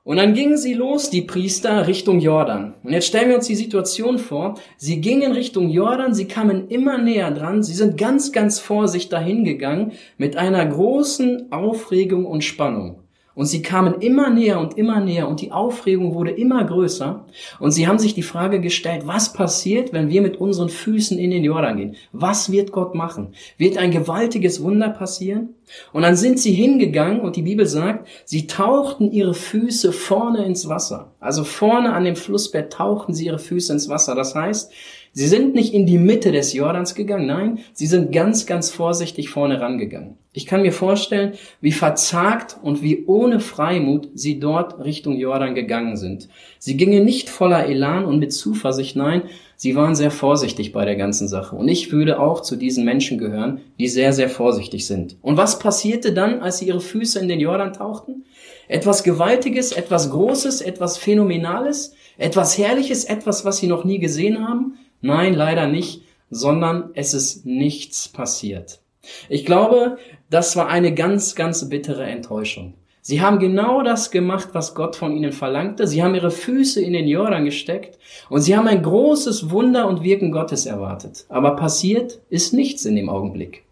Und 0.05 0.19
dann 0.19 0.35
gingen 0.35 0.57
sie 0.57 0.75
los, 0.75 1.11
die 1.11 1.23
Priester, 1.23 1.87
Richtung 1.87 2.21
Jordan. 2.21 2.75
Und 2.83 2.93
jetzt 2.93 3.09
stellen 3.09 3.29
wir 3.31 3.37
uns 3.37 3.47
die 3.47 3.55
Situation 3.55 4.19
vor. 4.19 4.55
Sie 4.77 5.01
gingen 5.01 5.33
Richtung 5.33 5.71
Jordan, 5.71 6.15
sie 6.15 6.27
kamen 6.27 6.69
immer 6.69 6.99
näher 6.99 7.31
dran, 7.31 7.63
sie 7.63 7.75
sind 7.75 7.99
ganz, 7.99 8.33
ganz 8.33 8.59
vorsichtig 8.59 9.11
dahin 9.11 9.45
gegangen 9.45 9.93
mit 10.17 10.37
einer 10.37 10.65
großen 10.65 11.51
Aufregung 11.53 12.25
und 12.25 12.45
Spannung. 12.45 13.01
Und 13.39 13.47
sie 13.47 13.63
kamen 13.63 14.01
immer 14.01 14.31
näher 14.31 14.59
und 14.59 14.77
immer 14.77 14.99
näher 14.99 15.29
und 15.29 15.41
die 15.41 15.53
Aufregung 15.53 16.13
wurde 16.13 16.33
immer 16.33 16.65
größer. 16.65 17.25
Und 17.61 17.71
sie 17.71 17.87
haben 17.87 18.01
sich 18.01 18.13
die 18.13 18.25
Frage 18.25 18.61
gestellt, 18.61 19.03
was 19.07 19.33
passiert, 19.33 19.93
wenn 19.93 20.09
wir 20.09 20.23
mit 20.23 20.39
unseren 20.39 20.69
Füßen 20.69 21.17
in 21.21 21.31
den 21.31 21.45
Jordan 21.45 21.77
gehen? 21.77 21.97
Was 22.11 22.51
wird 22.51 22.73
Gott 22.73 22.97
machen? 22.97 23.35
Wird 23.57 23.79
ein 23.79 23.93
gewaltiges 23.93 24.61
Wunder 24.61 24.89
passieren? 24.89 25.51
Und 25.93 26.03
dann 26.03 26.17
sind 26.17 26.41
sie 26.41 26.51
hingegangen 26.51 27.21
und 27.21 27.37
die 27.37 27.43
Bibel 27.43 27.65
sagt, 27.67 28.09
sie 28.25 28.49
tauchten 28.49 29.13
ihre 29.13 29.35
Füße 29.35 29.93
vorne 29.93 30.45
ins 30.45 30.69
Wasser. 30.69 31.13
Also 31.21 31.45
vorne 31.45 31.93
an 31.93 32.03
dem 32.03 32.17
Flussbett 32.17 32.73
tauchten 32.73 33.15
sie 33.15 33.27
ihre 33.27 33.39
Füße 33.39 33.73
ins 33.73 33.89
Wasser. 33.89 34.17
Das 34.17 34.35
heißt, 34.35 34.73
Sie 35.19 35.27
sind 35.27 35.53
nicht 35.53 35.75
in 35.75 35.85
die 35.85 35.99
Mitte 35.99 36.31
des 36.31 36.53
Jordans 36.53 36.95
gegangen, 36.95 37.27
nein, 37.27 37.59
sie 37.73 37.89
sind 37.89 38.13
ganz, 38.13 38.47
ganz 38.47 38.71
vorsichtig 38.71 39.31
vorne 39.31 39.61
rangegangen. 39.61 40.17
Ich 40.33 40.47
kann 40.47 40.63
mir 40.63 40.71
vorstellen, 40.71 41.33
wie 41.61 41.73
verzagt 41.73 42.57
und 42.63 42.85
wie 42.85 43.05
ohne 43.07 43.41
Freimut 43.41 44.11
sie 44.15 44.39
dort 44.39 44.79
Richtung 44.85 45.17
Jordan 45.17 45.57
gegangen 45.57 45.97
sind. 45.97 46.29
Sie 46.61 46.77
gingen 46.77 47.05
nicht 47.05 47.31
voller 47.31 47.67
Elan 47.67 48.05
und 48.05 48.21
mit 48.21 48.33
Zuversicht, 48.33 48.95
nein, 48.95 49.23
sie 49.57 49.75
waren 49.75 49.97
sehr 49.97 50.13
vorsichtig 50.13 50.71
bei 50.71 50.85
der 50.85 50.95
ganzen 50.95 51.27
Sache. 51.27 51.57
Und 51.57 51.67
ich 51.67 51.91
würde 51.91 52.21
auch 52.21 52.41
zu 52.43 52.55
diesen 52.55 52.85
Menschen 52.85 53.19
gehören, 53.19 53.61
die 53.81 53.89
sehr, 53.89 54.13
sehr 54.13 54.29
vorsichtig 54.29 54.87
sind. 54.87 55.17
Und 55.21 55.37
was 55.37 55.59
passierte 55.59 56.13
dann, 56.13 56.43
als 56.43 56.59
sie 56.59 56.69
ihre 56.69 56.81
Füße 56.81 57.19
in 57.19 57.27
den 57.27 57.41
Jordan 57.41 57.73
tauchten? 57.73 58.25
Etwas 58.69 59.03
Gewaltiges, 59.03 59.73
etwas 59.73 60.11
Großes, 60.13 60.61
etwas 60.61 60.97
Phänomenales, 60.97 61.95
etwas 62.19 62.57
Herrliches, 62.57 63.05
etwas, 63.05 63.45
was 63.45 63.59
sie 63.59 63.67
noch 63.67 63.85
nie 63.85 63.99
gesehen 63.99 64.47
haben. 64.47 64.79
Nein, 65.01 65.35
leider 65.35 65.67
nicht, 65.67 66.03
sondern 66.31 66.91
es 66.95 67.15
ist 67.15 67.47
nichts 67.47 68.09
passiert. 68.09 68.81
Ich 69.29 69.47
glaube, 69.47 69.99
das 70.31 70.57
war 70.57 70.69
eine 70.69 70.95
ganz, 70.95 71.35
ganz 71.35 71.69
bittere 71.69 72.05
Enttäuschung. 72.05 72.75
Sie 73.01 73.23
haben 73.23 73.39
genau 73.39 73.83
das 73.83 74.11
gemacht, 74.11 74.51
was 74.53 74.75
Gott 74.75 74.95
von 74.95 75.17
ihnen 75.17 75.33
verlangte. 75.33 75.87
Sie 75.87 76.03
haben 76.03 76.15
ihre 76.15 76.31
Füße 76.31 76.83
in 76.83 76.93
den 76.93 77.09
Jordan 77.09 77.47
gesteckt 77.47 77.99
und 78.29 78.43
sie 78.43 78.55
haben 78.55 78.69
ein 78.69 78.83
großes 78.83 79.51
Wunder 79.51 79.89
und 79.89 80.03
Wirken 80.03 80.31
Gottes 80.31 80.67
erwartet. 80.67 81.25
Aber 81.31 81.57
passiert 81.57 82.21
ist 82.29 82.53
nichts 82.53 82.85
in 82.85 82.97
dem 82.97 83.09
Augenblick. 83.09 83.65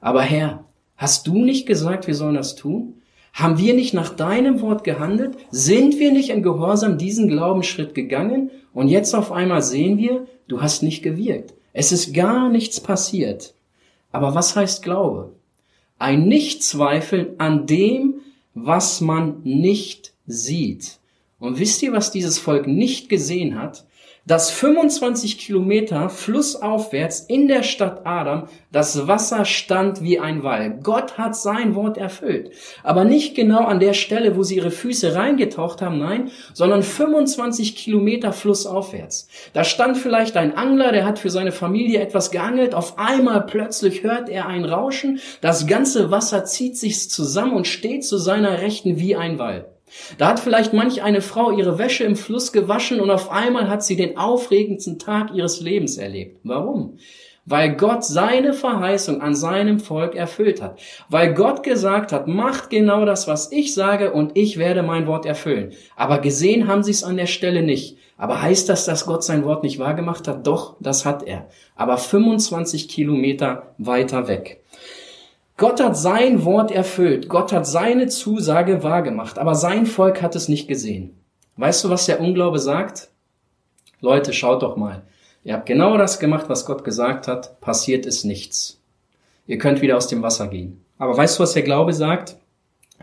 Aber 0.00 0.22
Herr, 0.22 0.64
hast 0.96 1.28
du 1.28 1.44
nicht 1.44 1.66
gesagt, 1.66 2.08
wir 2.08 2.14
sollen 2.16 2.34
das 2.34 2.56
tun? 2.56 2.94
Haben 3.36 3.58
wir 3.58 3.74
nicht 3.74 3.92
nach 3.92 4.08
deinem 4.08 4.62
Wort 4.62 4.82
gehandelt? 4.82 5.36
Sind 5.50 5.98
wir 5.98 6.10
nicht 6.10 6.30
in 6.30 6.42
Gehorsam 6.42 6.96
diesen 6.96 7.28
Glaubensschritt 7.28 7.94
gegangen? 7.94 8.50
Und 8.72 8.88
jetzt 8.88 9.14
auf 9.14 9.30
einmal 9.30 9.60
sehen 9.60 9.98
wir, 9.98 10.26
du 10.48 10.62
hast 10.62 10.82
nicht 10.82 11.02
gewirkt. 11.02 11.52
Es 11.74 11.92
ist 11.92 12.14
gar 12.14 12.48
nichts 12.48 12.80
passiert. 12.80 13.52
Aber 14.10 14.34
was 14.34 14.56
heißt 14.56 14.82
Glaube? 14.82 15.34
Ein 15.98 16.26
Nichtzweifeln 16.26 17.38
an 17.38 17.66
dem, 17.66 18.14
was 18.54 19.02
man 19.02 19.42
nicht 19.44 20.14
sieht. 20.26 20.98
Und 21.38 21.58
wisst 21.58 21.82
ihr, 21.82 21.92
was 21.92 22.10
dieses 22.10 22.38
Volk 22.38 22.66
nicht 22.66 23.10
gesehen 23.10 23.60
hat? 23.60 23.84
Dass 24.26 24.50
25 24.50 25.38
Kilometer 25.38 26.10
flussaufwärts 26.10 27.20
in 27.20 27.46
der 27.46 27.62
Stadt 27.62 28.00
Adam 28.04 28.48
das 28.72 29.06
Wasser 29.06 29.44
stand 29.44 30.02
wie 30.02 30.18
ein 30.18 30.42
Wall. 30.42 30.80
Gott 30.82 31.16
hat 31.16 31.36
sein 31.36 31.74
Wort 31.74 31.96
erfüllt. 31.96 32.50
Aber 32.82 33.04
nicht 33.04 33.34
genau 33.36 33.64
an 33.64 33.80
der 33.80 33.94
Stelle, 33.94 34.36
wo 34.36 34.42
sie 34.42 34.56
ihre 34.56 34.72
Füße 34.72 35.14
reingetaucht 35.14 35.80
haben, 35.80 35.98
nein, 35.98 36.30
sondern 36.52 36.82
25 36.82 37.76
Kilometer 37.76 38.32
flussaufwärts. 38.32 39.28
Da 39.52 39.64
stand 39.64 39.96
vielleicht 39.96 40.36
ein 40.36 40.56
Angler, 40.56 40.92
der 40.92 41.06
hat 41.06 41.18
für 41.20 41.30
seine 41.30 41.52
Familie 41.52 42.00
etwas 42.00 42.30
geangelt. 42.30 42.74
Auf 42.74 42.98
einmal 42.98 43.46
plötzlich 43.46 44.02
hört 44.02 44.28
er 44.28 44.46
ein 44.46 44.64
Rauschen. 44.64 45.20
Das 45.40 45.66
ganze 45.66 46.10
Wasser 46.10 46.44
zieht 46.44 46.76
sich 46.76 47.08
zusammen 47.08 47.52
und 47.52 47.66
steht 47.66 48.04
zu 48.04 48.18
seiner 48.18 48.60
Rechten 48.60 48.98
wie 48.98 49.14
ein 49.14 49.38
Wall. 49.38 49.75
Da 50.18 50.28
hat 50.28 50.40
vielleicht 50.40 50.72
manch 50.72 51.02
eine 51.02 51.20
Frau 51.20 51.50
ihre 51.50 51.78
Wäsche 51.78 52.04
im 52.04 52.16
Fluss 52.16 52.52
gewaschen 52.52 53.00
und 53.00 53.10
auf 53.10 53.30
einmal 53.30 53.68
hat 53.68 53.84
sie 53.84 53.96
den 53.96 54.16
aufregendsten 54.16 54.98
Tag 54.98 55.32
ihres 55.34 55.60
Lebens 55.60 55.96
erlebt. 55.98 56.40
Warum? 56.44 56.98
Weil 57.48 57.76
Gott 57.76 58.04
seine 58.04 58.52
Verheißung 58.52 59.20
an 59.20 59.36
seinem 59.36 59.78
Volk 59.78 60.16
erfüllt 60.16 60.60
hat. 60.60 60.80
Weil 61.08 61.32
Gott 61.32 61.62
gesagt 61.62 62.10
hat, 62.10 62.26
macht 62.26 62.70
genau 62.70 63.04
das, 63.04 63.28
was 63.28 63.52
ich 63.52 63.72
sage 63.72 64.12
und 64.12 64.36
ich 64.36 64.58
werde 64.58 64.82
mein 64.82 65.06
Wort 65.06 65.26
erfüllen. 65.26 65.72
Aber 65.94 66.18
gesehen 66.18 66.66
haben 66.66 66.82
sie 66.82 66.90
es 66.90 67.04
an 67.04 67.16
der 67.16 67.26
Stelle 67.26 67.62
nicht. 67.62 67.98
Aber 68.18 68.42
heißt 68.42 68.68
das, 68.68 68.84
dass 68.84 69.06
Gott 69.06 69.22
sein 69.22 69.44
Wort 69.44 69.62
nicht 69.62 69.78
wahrgemacht 69.78 70.26
hat? 70.26 70.46
Doch, 70.46 70.76
das 70.80 71.04
hat 71.04 71.22
er. 71.22 71.48
Aber 71.76 71.98
25 71.98 72.88
Kilometer 72.88 73.74
weiter 73.78 74.26
weg. 74.26 74.62
Gott 75.56 75.80
hat 75.82 75.96
sein 75.96 76.44
Wort 76.44 76.70
erfüllt. 76.70 77.28
Gott 77.28 77.52
hat 77.52 77.66
seine 77.66 78.08
Zusage 78.08 78.82
wahrgemacht. 78.82 79.38
Aber 79.38 79.54
sein 79.54 79.86
Volk 79.86 80.20
hat 80.20 80.36
es 80.36 80.48
nicht 80.48 80.68
gesehen. 80.68 81.18
Weißt 81.56 81.82
du, 81.82 81.90
was 81.90 82.06
der 82.06 82.20
Unglaube 82.20 82.58
sagt? 82.58 83.08
Leute, 84.00 84.34
schaut 84.34 84.62
doch 84.62 84.76
mal. 84.76 85.02
Ihr 85.44 85.54
habt 85.54 85.66
genau 85.66 85.96
das 85.96 86.18
gemacht, 86.18 86.48
was 86.48 86.66
Gott 86.66 86.84
gesagt 86.84 87.26
hat. 87.28 87.60
Passiert 87.60 88.04
ist 88.04 88.24
nichts. 88.24 88.80
Ihr 89.46 89.58
könnt 89.58 89.80
wieder 89.80 89.96
aus 89.96 90.08
dem 90.08 90.22
Wasser 90.22 90.48
gehen. 90.48 90.84
Aber 90.98 91.16
weißt 91.16 91.38
du, 91.38 91.42
was 91.42 91.54
der 91.54 91.62
Glaube 91.62 91.94
sagt? 91.94 92.36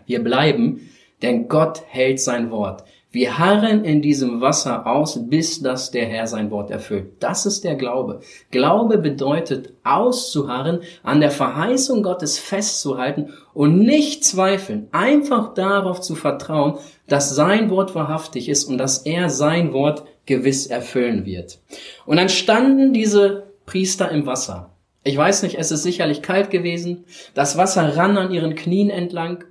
Wir 0.06 0.24
bleiben, 0.24 0.90
denn 1.22 1.48
Gott 1.48 1.82
hält 1.88 2.20
sein 2.20 2.52
Wort. 2.52 2.84
Wir 3.14 3.38
harren 3.38 3.86
in 3.86 4.02
diesem 4.02 4.42
Wasser 4.42 4.88
aus, 4.88 5.30
bis 5.30 5.62
das 5.62 5.92
der 5.92 6.08
Herr 6.08 6.26
sein 6.26 6.50
Wort 6.50 6.72
erfüllt. 6.72 7.12
Das 7.20 7.46
ist 7.46 7.64
der 7.64 7.76
Glaube. 7.76 8.22
Glaube 8.50 8.98
bedeutet 8.98 9.72
auszuharren, 9.84 10.80
an 11.04 11.22
der 11.22 11.30
Verheißung 11.30 12.02
Gottes 12.02 12.40
festzuhalten 12.40 13.32
und 13.54 13.78
nicht 13.78 14.26
zweifeln, 14.26 14.88
einfach 14.92 15.54
darauf 15.54 16.02
zu 16.02 16.16
vertrauen, 16.16 16.80
dass 17.08 17.36
sein 17.36 17.70
Wort 17.70 17.94
wahrhaftig 17.94 18.50
ist 18.50 18.64
und 18.64 18.80
dass 18.80 19.06
er 19.06 19.30
sein 19.30 19.74
Wort 19.74 20.06
gewiss 20.26 20.66
erfüllen 20.66 21.24
wird. 21.24 21.60
Und 22.08 22.18
dann 22.18 22.30
standen 22.30 22.94
diese 22.94 23.44
Priester 23.68 24.10
im 24.10 24.26
Wasser. 24.26 24.72
Ich 25.04 25.16
weiß 25.16 25.44
nicht, 25.44 25.60
es 25.60 25.70
ist 25.70 25.84
sicherlich 25.84 26.24
kalt 26.24 26.50
gewesen. 26.50 27.06
Das 27.36 27.60
Wasser 27.60 27.96
rann 27.96 28.18
an 28.18 28.34
ihren 28.34 28.56
Knien 28.56 28.90
entlang. 28.90 29.44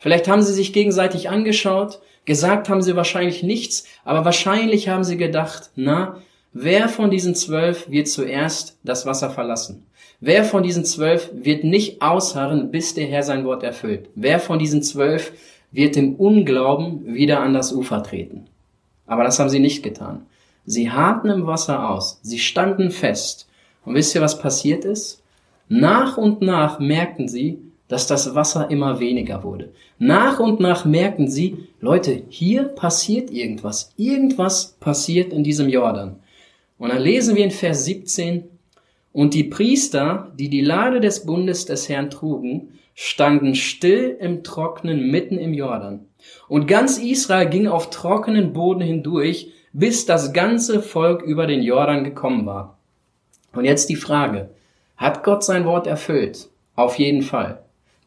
Vielleicht 0.00 0.26
haben 0.26 0.42
sie 0.42 0.52
sich 0.52 0.72
gegenseitig 0.72 1.28
angeschaut 1.28 2.00
Gesagt 2.24 2.68
haben 2.68 2.82
sie 2.82 2.96
wahrscheinlich 2.96 3.42
nichts, 3.42 3.86
aber 4.04 4.24
wahrscheinlich 4.24 4.88
haben 4.88 5.04
sie 5.04 5.16
gedacht, 5.16 5.70
na, 5.76 6.22
wer 6.52 6.88
von 6.88 7.10
diesen 7.10 7.34
zwölf 7.34 7.90
wird 7.90 8.08
zuerst 8.08 8.78
das 8.82 9.04
Wasser 9.04 9.30
verlassen? 9.30 9.86
Wer 10.20 10.44
von 10.44 10.62
diesen 10.62 10.84
zwölf 10.84 11.30
wird 11.34 11.64
nicht 11.64 12.00
ausharren, 12.00 12.70
bis 12.70 12.94
der 12.94 13.06
Herr 13.06 13.22
sein 13.22 13.44
Wort 13.44 13.62
erfüllt? 13.62 14.08
Wer 14.14 14.40
von 14.40 14.58
diesen 14.58 14.82
zwölf 14.82 15.32
wird 15.70 15.96
im 15.96 16.14
Unglauben 16.14 17.14
wieder 17.14 17.40
an 17.40 17.52
das 17.52 17.72
Ufer 17.72 18.02
treten? 18.02 18.46
Aber 19.06 19.24
das 19.24 19.38
haben 19.38 19.50
sie 19.50 19.58
nicht 19.58 19.82
getan. 19.82 20.24
Sie 20.64 20.90
harten 20.90 21.28
im 21.28 21.46
Wasser 21.46 21.90
aus. 21.90 22.20
Sie 22.22 22.38
standen 22.38 22.90
fest. 22.90 23.48
Und 23.84 23.94
wisst 23.94 24.14
ihr, 24.14 24.22
was 24.22 24.38
passiert 24.38 24.86
ist? 24.86 25.22
Nach 25.68 26.16
und 26.16 26.40
nach 26.40 26.78
merkten 26.78 27.28
sie, 27.28 27.58
dass 27.88 28.06
das 28.06 28.34
Wasser 28.34 28.70
immer 28.70 29.00
weniger 29.00 29.42
wurde. 29.42 29.72
Nach 29.98 30.40
und 30.40 30.60
nach 30.60 30.84
merken 30.84 31.28
sie, 31.28 31.68
Leute, 31.80 32.22
hier 32.28 32.64
passiert 32.64 33.30
irgendwas. 33.30 33.92
Irgendwas 33.96 34.76
passiert 34.80 35.32
in 35.32 35.44
diesem 35.44 35.68
Jordan. 35.68 36.16
Und 36.78 36.90
dann 36.90 37.02
lesen 37.02 37.36
wir 37.36 37.44
in 37.44 37.50
Vers 37.50 37.84
17, 37.84 38.44
und 39.14 39.32
die 39.32 39.44
Priester, 39.44 40.32
die 40.36 40.48
die 40.48 40.60
Lade 40.60 41.00
des 41.00 41.24
Bundes 41.24 41.66
des 41.66 41.88
Herrn 41.88 42.10
trugen, 42.10 42.70
standen 42.94 43.54
still 43.54 44.16
im 44.20 44.42
Trocknen 44.42 45.08
mitten 45.08 45.38
im 45.38 45.54
Jordan. 45.54 46.06
Und 46.48 46.66
ganz 46.66 46.98
Israel 46.98 47.48
ging 47.48 47.68
auf 47.68 47.90
trockenen 47.90 48.52
Boden 48.52 48.80
hindurch, 48.80 49.52
bis 49.72 50.04
das 50.04 50.32
ganze 50.32 50.82
Volk 50.82 51.22
über 51.22 51.46
den 51.46 51.62
Jordan 51.62 52.02
gekommen 52.02 52.44
war. 52.44 52.78
Und 53.52 53.66
jetzt 53.66 53.88
die 53.88 53.96
Frage, 53.96 54.50
hat 54.96 55.22
Gott 55.22 55.44
sein 55.44 55.64
Wort 55.64 55.86
erfüllt? 55.86 56.48
Auf 56.74 56.98
jeden 56.98 57.22
Fall. 57.22 57.63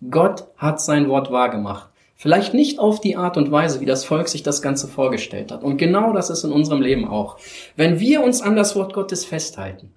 Gott 0.10 0.46
hat 0.58 0.80
sein 0.80 1.10
Wort 1.10 1.32
wahrgemacht. 1.32 1.90
Vielleicht 2.16 2.54
nicht 2.54 2.80
auf 2.80 3.00
die 3.00 3.16
Art 3.16 3.38
und 3.38 3.52
Weise, 3.52 3.80
wie 3.80 3.86
das 3.86 4.06
Volk 4.06 4.28
sich 4.28 4.44
das 4.44 4.62
Ganze 4.62 4.88
vorgestellt 4.88 5.52
hat. 5.52 5.64
Und 5.64 5.78
genau 5.78 6.14
das 6.14 6.30
ist 6.30 6.44
in 6.44 6.52
unserem 6.52 6.82
Leben 6.82 7.08
auch. 7.08 7.38
Wenn 7.76 8.00
wir 8.00 8.24
uns 8.24 8.42
an 8.42 8.56
das 8.56 8.76
Wort 8.76 8.94
Gottes 8.94 9.26
festhalten, 9.26 9.94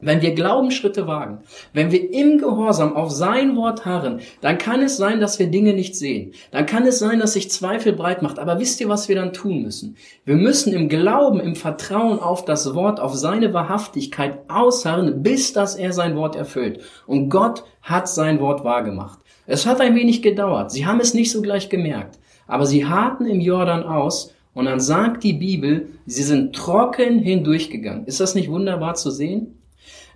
wenn 0.00 0.22
wir 0.22 0.34
Glaubensschritte 0.34 1.06
wagen, 1.06 1.40
wenn 1.72 1.90
wir 1.90 2.12
im 2.12 2.38
Gehorsam 2.38 2.94
auf 2.94 3.10
sein 3.10 3.56
Wort 3.56 3.84
harren, 3.84 4.20
dann 4.40 4.56
kann 4.56 4.80
es 4.80 4.96
sein, 4.96 5.18
dass 5.18 5.38
wir 5.38 5.48
Dinge 5.48 5.72
nicht 5.72 5.96
sehen. 5.96 6.32
Dann 6.52 6.66
kann 6.66 6.86
es 6.86 7.00
sein, 7.00 7.18
dass 7.18 7.32
sich 7.32 7.50
Zweifel 7.50 7.92
breit 7.94 8.22
macht. 8.22 8.38
Aber 8.38 8.60
wisst 8.60 8.80
ihr, 8.80 8.88
was 8.88 9.08
wir 9.08 9.16
dann 9.16 9.32
tun 9.32 9.62
müssen? 9.62 9.96
Wir 10.24 10.36
müssen 10.36 10.72
im 10.72 10.88
Glauben, 10.88 11.40
im 11.40 11.56
Vertrauen 11.56 12.20
auf 12.20 12.44
das 12.44 12.74
Wort, 12.74 13.00
auf 13.00 13.14
seine 13.14 13.52
Wahrhaftigkeit 13.54 14.38
ausharren, 14.48 15.22
bis 15.22 15.52
dass 15.52 15.74
er 15.74 15.92
sein 15.92 16.16
Wort 16.16 16.36
erfüllt. 16.36 16.80
Und 17.06 17.28
Gott 17.28 17.64
hat 17.82 18.08
sein 18.08 18.40
Wort 18.40 18.62
wahrgemacht. 18.62 19.18
Es 19.50 19.64
hat 19.64 19.80
ein 19.80 19.94
wenig 19.94 20.20
gedauert. 20.20 20.70
Sie 20.70 20.84
haben 20.84 21.00
es 21.00 21.14
nicht 21.14 21.30
so 21.30 21.40
gleich 21.40 21.70
gemerkt. 21.70 22.18
Aber 22.46 22.66
sie 22.66 22.84
harten 22.84 23.24
im 23.24 23.40
Jordan 23.40 23.82
aus 23.82 24.34
und 24.52 24.66
dann 24.66 24.78
sagt 24.78 25.24
die 25.24 25.32
Bibel, 25.32 25.88
sie 26.04 26.22
sind 26.22 26.54
trocken 26.54 27.18
hindurchgegangen. 27.18 28.04
Ist 28.04 28.20
das 28.20 28.34
nicht 28.34 28.50
wunderbar 28.50 28.94
zu 28.94 29.10
sehen? 29.10 29.58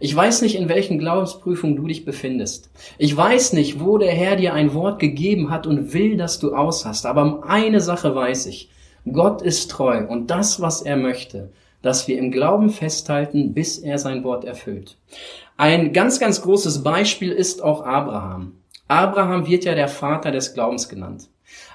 Ich 0.00 0.14
weiß 0.14 0.42
nicht, 0.42 0.54
in 0.54 0.68
welchen 0.68 0.98
Glaubensprüfungen 0.98 1.76
du 1.76 1.86
dich 1.86 2.04
befindest. 2.04 2.70
Ich 2.98 3.16
weiß 3.16 3.54
nicht, 3.54 3.80
wo 3.80 3.96
der 3.96 4.12
Herr 4.12 4.36
dir 4.36 4.52
ein 4.52 4.74
Wort 4.74 4.98
gegeben 4.98 5.48
hat 5.48 5.66
und 5.66 5.94
will, 5.94 6.18
dass 6.18 6.38
du 6.38 6.54
aushast. 6.54 7.06
Aber 7.06 7.42
eine 7.48 7.80
Sache 7.80 8.14
weiß 8.14 8.44
ich. 8.46 8.68
Gott 9.10 9.40
ist 9.40 9.70
treu 9.70 10.06
und 10.06 10.30
das, 10.30 10.60
was 10.60 10.82
er 10.82 10.98
möchte, 10.98 11.52
dass 11.80 12.06
wir 12.06 12.18
im 12.18 12.30
Glauben 12.30 12.68
festhalten, 12.68 13.54
bis 13.54 13.78
er 13.78 13.96
sein 13.96 14.24
Wort 14.24 14.44
erfüllt. 14.44 14.98
Ein 15.56 15.94
ganz, 15.94 16.20
ganz 16.20 16.42
großes 16.42 16.82
Beispiel 16.82 17.32
ist 17.32 17.62
auch 17.62 17.82
Abraham. 17.86 18.58
Abraham 18.92 19.46
wird 19.46 19.64
ja 19.64 19.74
der 19.74 19.88
Vater 19.88 20.30
des 20.32 20.52
Glaubens 20.52 20.90
genannt. 20.90 21.28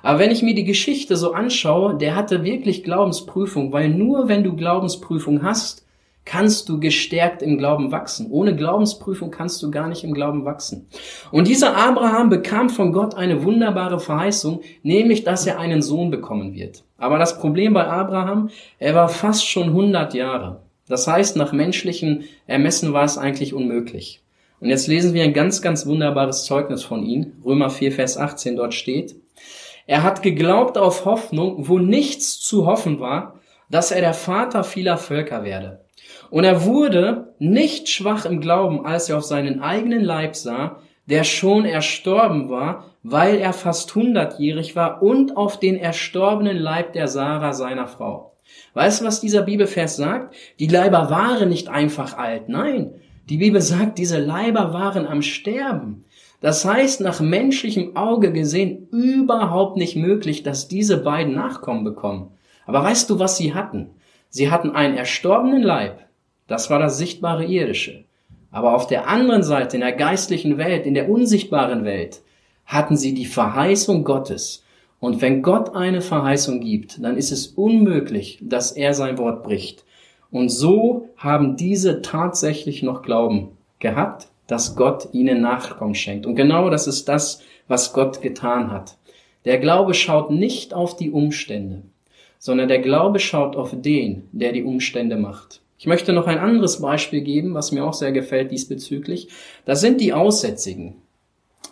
Aber 0.04 0.20
wenn 0.20 0.30
ich 0.30 0.44
mir 0.44 0.54
die 0.54 0.66
Geschichte 0.66 1.18
so 1.18 1.34
anschaue, 1.34 1.98
der 1.98 2.16
hatte 2.16 2.44
wirklich 2.44 2.84
Glaubensprüfung, 2.84 3.74
weil 3.74 3.90
nur 3.90 4.28
wenn 4.28 4.44
du 4.44 4.56
Glaubensprüfung 4.56 5.42
hast, 5.42 5.88
kannst 6.26 6.70
du 6.70 6.80
gestärkt 6.80 7.42
im 7.42 7.58
Glauben 7.58 7.92
wachsen. 7.92 8.30
Ohne 8.30 8.56
Glaubensprüfung 8.56 9.32
kannst 9.32 9.64
du 9.64 9.72
gar 9.72 9.88
nicht 9.88 10.04
im 10.04 10.14
Glauben 10.14 10.46
wachsen. 10.46 10.88
Und 11.32 11.48
dieser 11.48 11.76
Abraham 11.76 12.30
bekam 12.30 12.70
von 12.70 12.92
Gott 12.92 13.16
eine 13.16 13.44
wunderbare 13.44 14.00
Verheißung, 14.00 14.62
nämlich, 14.84 15.24
dass 15.24 15.48
er 15.48 15.58
einen 15.58 15.82
Sohn 15.82 16.12
bekommen 16.12 16.54
wird. 16.54 16.84
Aber 16.98 17.18
das 17.18 17.40
Problem 17.40 17.74
bei 17.74 17.88
Abraham, 17.88 18.50
er 18.78 18.94
war 18.94 19.10
fast 19.10 19.48
schon 19.48 19.70
100 19.70 20.14
Jahre. 20.14 20.62
Das 20.88 21.08
heißt, 21.08 21.36
nach 21.36 21.52
menschlichen 21.52 22.26
Ermessen 22.46 22.94
war 22.94 23.06
es 23.06 23.18
eigentlich 23.18 23.56
unmöglich. 23.56 24.22
Und 24.60 24.70
jetzt 24.70 24.88
lesen 24.88 25.14
wir 25.14 25.24
ein 25.24 25.34
ganz, 25.34 25.62
ganz 25.62 25.86
wunderbares 25.86 26.46
Zeugnis 26.46 26.84
von 26.84 27.04
ihm. 27.04 27.34
Römer 27.46 27.70
4, 27.70 27.92
Vers 27.92 28.18
18 28.18 28.56
dort 28.56 28.74
steht. 28.74 29.16
Er 29.86 30.04
hat 30.04 30.24
geglaubt 30.24 30.78
auf 30.78 31.06
Hoffnung, 31.06 31.68
wo 31.68 31.80
nichts 31.80 32.40
zu 32.40 32.66
hoffen 32.66 33.00
war, 33.00 33.40
dass 33.70 33.92
er 33.92 34.02
der 34.02 34.14
Vater 34.14 34.64
vieler 34.64 34.98
Völker 34.98 35.44
werde. 35.44 35.86
Und 36.30 36.44
er 36.44 36.66
wurde 36.66 37.34
nicht 37.40 37.88
schwach 37.90 38.26
im 38.26 38.42
Glauben, 38.42 38.86
als 38.86 39.10
er 39.10 39.18
auf 39.18 39.24
seinen 39.24 39.62
eigenen 39.62 40.04
Leib 40.04 40.36
sah, 40.36 40.80
der 41.06 41.24
schon 41.24 41.64
erstorben 41.64 42.50
war, 42.50 42.86
weil 43.04 43.38
er 43.38 43.54
fast 43.54 43.94
hundertjährig 43.96 44.76
war 44.76 45.02
und 45.02 45.38
auf 45.38 45.60
den 45.60 45.78
erstorbenen 45.78 46.58
Leib 46.58 46.94
der 46.94 47.08
Sarah 47.08 47.54
seiner 47.54 47.88
Frau. 47.88 48.34
Weißt 48.74 49.02
du, 49.02 49.06
was 49.06 49.22
dieser 49.22 49.44
Bibelvers 49.44 49.96
sagt? 49.96 50.36
Die 50.60 50.68
Leiber 50.68 51.10
waren 51.10 51.50
nicht 51.50 51.70
einfach 51.70 52.18
alt. 52.18 52.50
Nein, 52.50 52.94
die 53.30 53.38
Bibel 53.38 53.62
sagt, 53.62 53.98
diese 53.98 54.20
Leiber 54.20 54.74
waren 54.74 55.06
am 55.06 55.22
Sterben. 55.22 56.06
Das 56.40 56.66
heißt, 56.66 57.02
nach 57.02 57.20
menschlichem 57.20 57.96
Auge 57.96 58.32
gesehen 58.32 58.88
überhaupt 58.92 59.76
nicht 59.76 59.96
möglich, 59.96 60.44
dass 60.44 60.68
diese 60.68 60.98
beiden 60.98 61.34
Nachkommen 61.34 61.84
bekommen. 61.84 62.30
Aber 62.66 62.84
weißt 62.84 63.10
du, 63.10 63.20
was 63.20 63.38
sie 63.38 63.54
hatten? 63.54 63.90
Sie 64.30 64.52
hatten 64.52 64.72
einen 64.72 64.96
erstorbenen 64.96 65.64
Leib. 65.64 66.06
Das 66.48 66.70
war 66.70 66.80
das 66.80 66.98
sichtbare 66.98 67.46
irdische. 67.46 68.06
Aber 68.52 68.76
auf 68.76 68.88
der 68.88 69.08
anderen 69.08 69.44
Seite, 69.44 69.78
in 69.78 69.82
der 69.82 69.94
geistlichen 69.94 70.58
Welt, 70.58 70.86
in 70.86 70.94
der 70.94 71.10
unsichtbaren 71.10 71.84
Welt, 71.84 72.22
hatten 72.66 72.96
sie 72.96 73.14
die 73.14 73.26
Verheißung 73.26 74.04
Gottes. 74.04 74.64
Und 75.00 75.22
wenn 75.22 75.42
Gott 75.42 75.76
eine 75.76 76.02
Verheißung 76.02 76.60
gibt, 76.60 77.04
dann 77.04 77.18
ist 77.18 77.32
es 77.32 77.48
unmöglich, 77.48 78.40
dass 78.42 78.72
er 78.72 78.94
sein 78.94 79.18
Wort 79.18 79.44
bricht. 79.44 79.86
Und 80.32 80.50
so 80.50 81.10
haben 81.18 81.56
diese 81.56 82.02
tatsächlich 82.02 82.84
noch 82.84 83.02
Glauben 83.02 83.58
gehabt, 83.80 84.28
dass 84.48 84.76
Gott 84.76 85.10
ihnen 85.14 85.42
Nachkommen 85.42 85.96
schenkt. 85.96 86.26
Und 86.26 86.36
genau 86.36 86.70
das 86.70 86.88
ist 86.88 87.08
das, 87.08 87.42
was 87.68 87.94
Gott 87.94 88.22
getan 88.22 88.72
hat. 88.72 88.98
Der 89.46 89.60
Glaube 89.60 89.94
schaut 89.94 90.32
nicht 90.32 90.74
auf 90.74 90.96
die 90.96 91.12
Umstände, 91.12 91.84
sondern 92.40 92.68
der 92.68 92.80
Glaube 92.80 93.20
schaut 93.20 93.56
auf 93.56 93.72
den, 93.74 94.28
der 94.32 94.52
die 94.52 94.64
Umstände 94.64 95.18
macht. 95.18 95.62
Ich 95.80 95.86
möchte 95.86 96.12
noch 96.12 96.28
ein 96.28 96.40
anderes 96.40 96.82
Beispiel 96.82 97.22
geben, 97.22 97.54
was 97.54 97.72
mir 97.72 97.86
auch 97.86 97.94
sehr 97.94 98.12
gefällt 98.12 98.52
diesbezüglich. 98.52 99.30
Das 99.66 99.80
sind 99.80 100.02
die 100.02 100.14
Aussätzigen. 100.14 100.96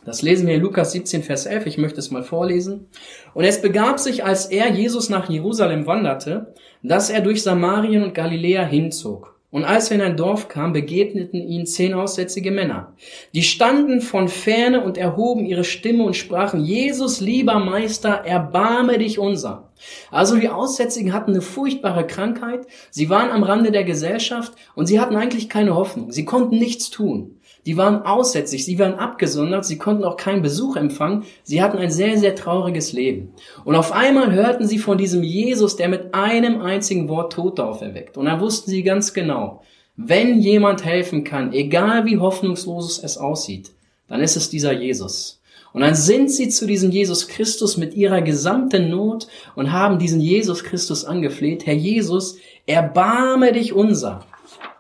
Das 0.05 0.21
lesen 0.21 0.45
wir 0.45 0.53
in 0.53 0.62
Lukas 0.62 0.91
17, 0.91 1.24
Vers 1.24 1.47
11. 1.47 1.65
Ich 1.65 1.77
möchte 1.79 2.00
es 2.00 2.12
mal 2.12 2.24
vorlesen. 2.24 2.88
Und 3.33 3.43
es 3.43 3.59
begab 3.59 4.00
sich, 4.00 4.24
als 4.24 4.45
er 4.45 4.69
Jesus 4.69 5.09
nach 5.09 5.27
Jerusalem 5.29 5.88
wanderte, 5.88 6.53
dass 6.83 7.09
er 7.09 7.21
durch 7.21 7.41
Samarien 7.41 8.03
und 8.03 8.13
Galiläa 8.13 8.63
hinzog. 8.63 9.35
Und 9.50 9.63
als 9.63 9.89
er 9.89 9.95
in 9.95 10.01
ein 10.01 10.17
Dorf 10.17 10.47
kam, 10.47 10.74
begegneten 10.74 11.41
ihn 11.41 11.65
zehn 11.65 11.93
aussätzige 11.93 12.51
Männer. 12.51 12.93
Die 13.33 13.41
standen 13.41 14.01
von 14.01 14.27
ferne 14.27 14.83
und 14.83 14.97
erhoben 14.97 15.45
ihre 15.45 15.63
Stimme 15.63 16.03
und 16.03 16.15
sprachen, 16.15 16.63
Jesus, 16.63 17.19
lieber 17.19 17.57
Meister, 17.57 18.09
erbarme 18.25 19.00
dich 19.00 19.17
unser. 19.17 19.71
Also 20.12 20.35
die 20.35 20.50
Aussätzigen 20.50 21.13
hatten 21.13 21.31
eine 21.31 21.41
furchtbare 21.41 22.05
Krankheit, 22.05 22.67
sie 22.91 23.09
waren 23.09 23.31
am 23.31 23.43
Rande 23.43 23.71
der 23.71 23.85
Gesellschaft 23.85 24.53
und 24.75 24.88
sie 24.88 25.00
hatten 25.00 25.15
eigentlich 25.15 25.50
keine 25.50 25.74
Hoffnung. 25.74 26.12
Sie 26.12 26.25
konnten 26.25 26.57
nichts 26.59 26.89
tun. 26.89 27.35
Die 27.65 27.77
waren 27.77 28.03
aussätzig, 28.03 28.63
sie 28.63 28.77
waren 28.77 28.95
abgesondert, 28.95 29.65
sie 29.65 29.77
konnten 29.79 30.03
auch 30.03 30.17
keinen 30.17 30.43
Besuch 30.43 30.75
empfangen, 30.75 31.24
sie 31.43 31.63
hatten 31.63 31.79
ein 31.79 31.89
sehr, 31.89 32.17
sehr 32.17 32.36
trauriges 32.36 32.93
Leben. 32.93 33.34
Und 33.63 33.75
auf 33.75 33.91
einmal 33.91 34.31
hörten 34.31 34.67
sie 34.67 34.77
von 34.77 35.00
diesem 35.00 35.24
Jesus, 35.24 35.75
der 35.75 35.89
mit 35.89 36.13
einem 36.13 36.62
einzigen 36.62 37.10
Wort 37.10 37.34
Tote 37.34 37.65
auferweckt. 37.65 38.17
Und 38.17 38.25
dann 38.25 38.39
wussten 38.39 38.69
sie 38.69 38.84
ganz 38.84 39.13
genau, 39.13 39.63
wenn 39.98 40.41
jemand 40.41 40.86
helfen 40.86 41.24
kann, 41.24 41.53
egal 41.53 42.05
wie 42.05 42.17
hoffnungslos 42.17 43.01
es 43.01 43.17
aussieht, 43.17 43.72
dann 44.07 44.22
ist 44.22 44.36
es 44.36 44.50
dieser 44.50 44.74
Jesus. 44.74 45.41
Und 45.74 45.81
dann 45.81 45.95
sind 45.95 46.31
sie 46.31 46.50
zu 46.50 46.67
diesem 46.67 46.91
Jesus 46.91 47.27
Christus 47.27 47.77
mit 47.77 47.95
ihrer 47.95 48.22
gesamten 48.22 48.89
Not 48.89 49.27
und 49.55 49.72
haben 49.72 50.00
diesen 50.00 50.22
Jesus 50.22 50.63
Christus 50.63 51.03
angefleht. 51.03 51.65
Herr 51.65 51.74
Jesus, 51.74 52.38
erbarme 52.65 53.51
dich 53.51 53.74
unser. 53.74 54.25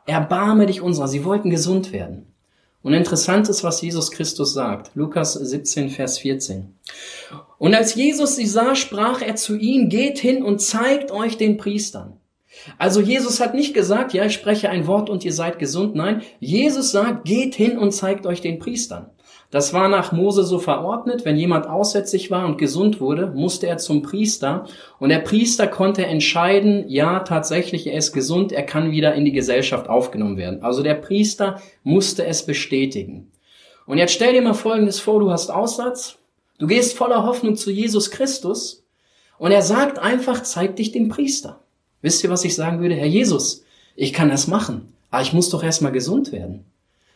Erbarme 0.05 0.67
dich 0.67 0.81
unser. 0.81 1.07
Sie 1.07 1.25
wollten 1.25 1.49
gesund 1.49 1.91
werden. 1.91 2.27
Und 2.85 2.93
interessant 2.93 3.49
ist, 3.49 3.63
was 3.63 3.81
Jesus 3.81 4.11
Christus 4.11 4.53
sagt. 4.53 4.91
Lukas 4.93 5.33
17, 5.33 5.89
Vers 5.89 6.19
14. 6.19 6.71
Und 7.57 7.73
als 7.73 7.95
Jesus 7.95 8.35
sie 8.35 8.45
sah, 8.45 8.75
sprach 8.75 9.23
er 9.23 9.35
zu 9.35 9.55
ihnen, 9.55 9.89
geht 9.89 10.19
hin 10.19 10.43
und 10.43 10.61
zeigt 10.61 11.09
euch 11.09 11.35
den 11.35 11.57
Priestern. 11.57 12.19
Also 12.77 13.01
Jesus 13.01 13.39
hat 13.39 13.55
nicht 13.55 13.73
gesagt, 13.73 14.13
ja, 14.13 14.25
ich 14.25 14.35
spreche 14.35 14.69
ein 14.69 14.85
Wort 14.85 15.09
und 15.09 15.25
ihr 15.25 15.33
seid 15.33 15.57
gesund. 15.57 15.95
Nein, 15.95 16.21
Jesus 16.39 16.91
sagt, 16.91 17.25
geht 17.25 17.55
hin 17.55 17.79
und 17.79 17.91
zeigt 17.91 18.27
euch 18.27 18.41
den 18.41 18.59
Priestern. 18.59 19.09
Das 19.55 19.71
war 19.71 19.87
nach 19.87 20.11
Mose 20.11 20.43
so 20.43 20.59
verordnet, 20.59 21.23
wenn 21.23 21.37
jemand 21.37 21.65
aussätzlich 21.65 22.29
war 22.29 22.45
und 22.45 22.57
gesund 22.57 22.99
wurde, 22.99 23.27
musste 23.27 23.67
er 23.67 23.77
zum 23.77 24.01
Priester 24.01 24.65
und 24.99 25.07
der 25.07 25.19
Priester 25.19 25.65
konnte 25.65 26.05
entscheiden, 26.05 26.89
ja, 26.89 27.21
tatsächlich, 27.21 27.87
er 27.87 27.97
ist 27.97 28.11
gesund, 28.11 28.51
er 28.51 28.63
kann 28.63 28.91
wieder 28.91 29.13
in 29.13 29.23
die 29.23 29.31
Gesellschaft 29.31 29.87
aufgenommen 29.87 30.35
werden. 30.35 30.61
Also 30.61 30.83
der 30.83 30.95
Priester 30.95 31.61
musste 31.83 32.25
es 32.25 32.45
bestätigen. 32.45 33.31
Und 33.85 33.97
jetzt 33.97 34.11
stell 34.11 34.33
dir 34.33 34.41
mal 34.41 34.55
Folgendes 34.55 34.99
vor, 34.99 35.21
du 35.21 35.31
hast 35.31 35.49
Aussatz, 35.49 36.17
du 36.57 36.67
gehst 36.67 36.97
voller 36.97 37.23
Hoffnung 37.25 37.55
zu 37.55 37.71
Jesus 37.71 38.11
Christus 38.11 38.83
und 39.37 39.53
er 39.53 39.61
sagt 39.61 39.99
einfach, 39.99 40.43
zeig 40.43 40.75
dich 40.75 40.91
dem 40.91 41.07
Priester. 41.07 41.61
Wisst 42.01 42.21
ihr, 42.25 42.29
was 42.29 42.43
ich 42.43 42.55
sagen 42.55 42.81
würde? 42.81 42.95
Herr 42.95 43.07
Jesus, 43.07 43.63
ich 43.95 44.11
kann 44.11 44.27
das 44.27 44.47
machen, 44.47 44.91
aber 45.11 45.21
ich 45.21 45.31
muss 45.31 45.49
doch 45.49 45.63
erstmal 45.63 45.93
gesund 45.93 46.33
werden. 46.33 46.65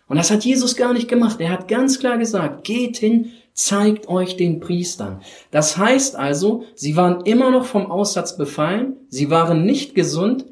Und 0.09 0.17
das 0.17 0.31
hat 0.31 0.43
Jesus 0.43 0.75
gar 0.75 0.91
nicht 0.91 1.07
gemacht. 1.07 1.39
Er 1.39 1.51
hat 1.51 1.67
ganz 1.67 1.99
klar 1.99 2.17
gesagt, 2.17 2.65
geht 2.65 2.97
hin, 2.97 3.31
zeigt 3.53 4.09
euch 4.09 4.35
den 4.35 4.59
Priestern. 4.59 5.21
Das 5.51 5.77
heißt 5.77 6.15
also, 6.15 6.63
sie 6.75 6.95
waren 6.95 7.21
immer 7.25 7.51
noch 7.51 7.65
vom 7.65 7.91
Aussatz 7.91 8.35
befallen, 8.35 8.97
sie 9.09 9.29
waren 9.29 9.65
nicht 9.65 9.95
gesund, 9.95 10.45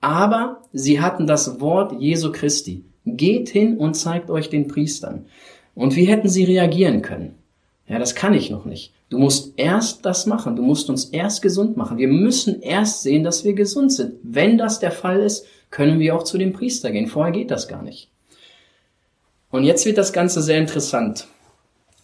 aber 0.00 0.62
sie 0.72 1.00
hatten 1.00 1.26
das 1.26 1.60
Wort 1.60 2.00
Jesu 2.00 2.32
Christi. 2.32 2.84
Geht 3.06 3.48
hin 3.48 3.76
und 3.78 3.94
zeigt 3.94 4.30
euch 4.30 4.50
den 4.50 4.66
Priestern. 4.66 5.26
Und 5.74 5.94
wie 5.94 6.06
hätten 6.06 6.28
sie 6.28 6.44
reagieren 6.44 7.00
können? 7.00 7.36
Ja, 7.86 7.98
das 7.98 8.14
kann 8.14 8.34
ich 8.34 8.50
noch 8.50 8.64
nicht. 8.64 8.92
Du 9.10 9.18
musst 9.18 9.52
erst 9.56 10.04
das 10.06 10.26
machen. 10.26 10.56
Du 10.56 10.62
musst 10.62 10.88
uns 10.90 11.04
erst 11.04 11.42
gesund 11.42 11.76
machen. 11.76 11.98
Wir 11.98 12.08
müssen 12.08 12.62
erst 12.62 13.02
sehen, 13.02 13.22
dass 13.22 13.44
wir 13.44 13.52
gesund 13.52 13.92
sind. 13.92 14.14
Wenn 14.22 14.58
das 14.58 14.80
der 14.80 14.90
Fall 14.90 15.20
ist, 15.20 15.46
können 15.70 16.00
wir 16.00 16.16
auch 16.16 16.24
zu 16.24 16.38
dem 16.38 16.52
Priester 16.52 16.90
gehen. 16.90 17.06
Vorher 17.06 17.32
geht 17.32 17.50
das 17.50 17.68
gar 17.68 17.82
nicht. 17.82 18.10
Und 19.54 19.62
jetzt 19.62 19.86
wird 19.86 19.98
das 19.98 20.12
Ganze 20.12 20.42
sehr 20.42 20.58
interessant. 20.58 21.28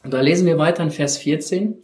Und 0.05 0.15
da 0.15 0.21
lesen 0.21 0.47
wir 0.47 0.57
weiter 0.57 0.85
in 0.85 0.93
Vers 0.93 1.19
14. 1.19 1.83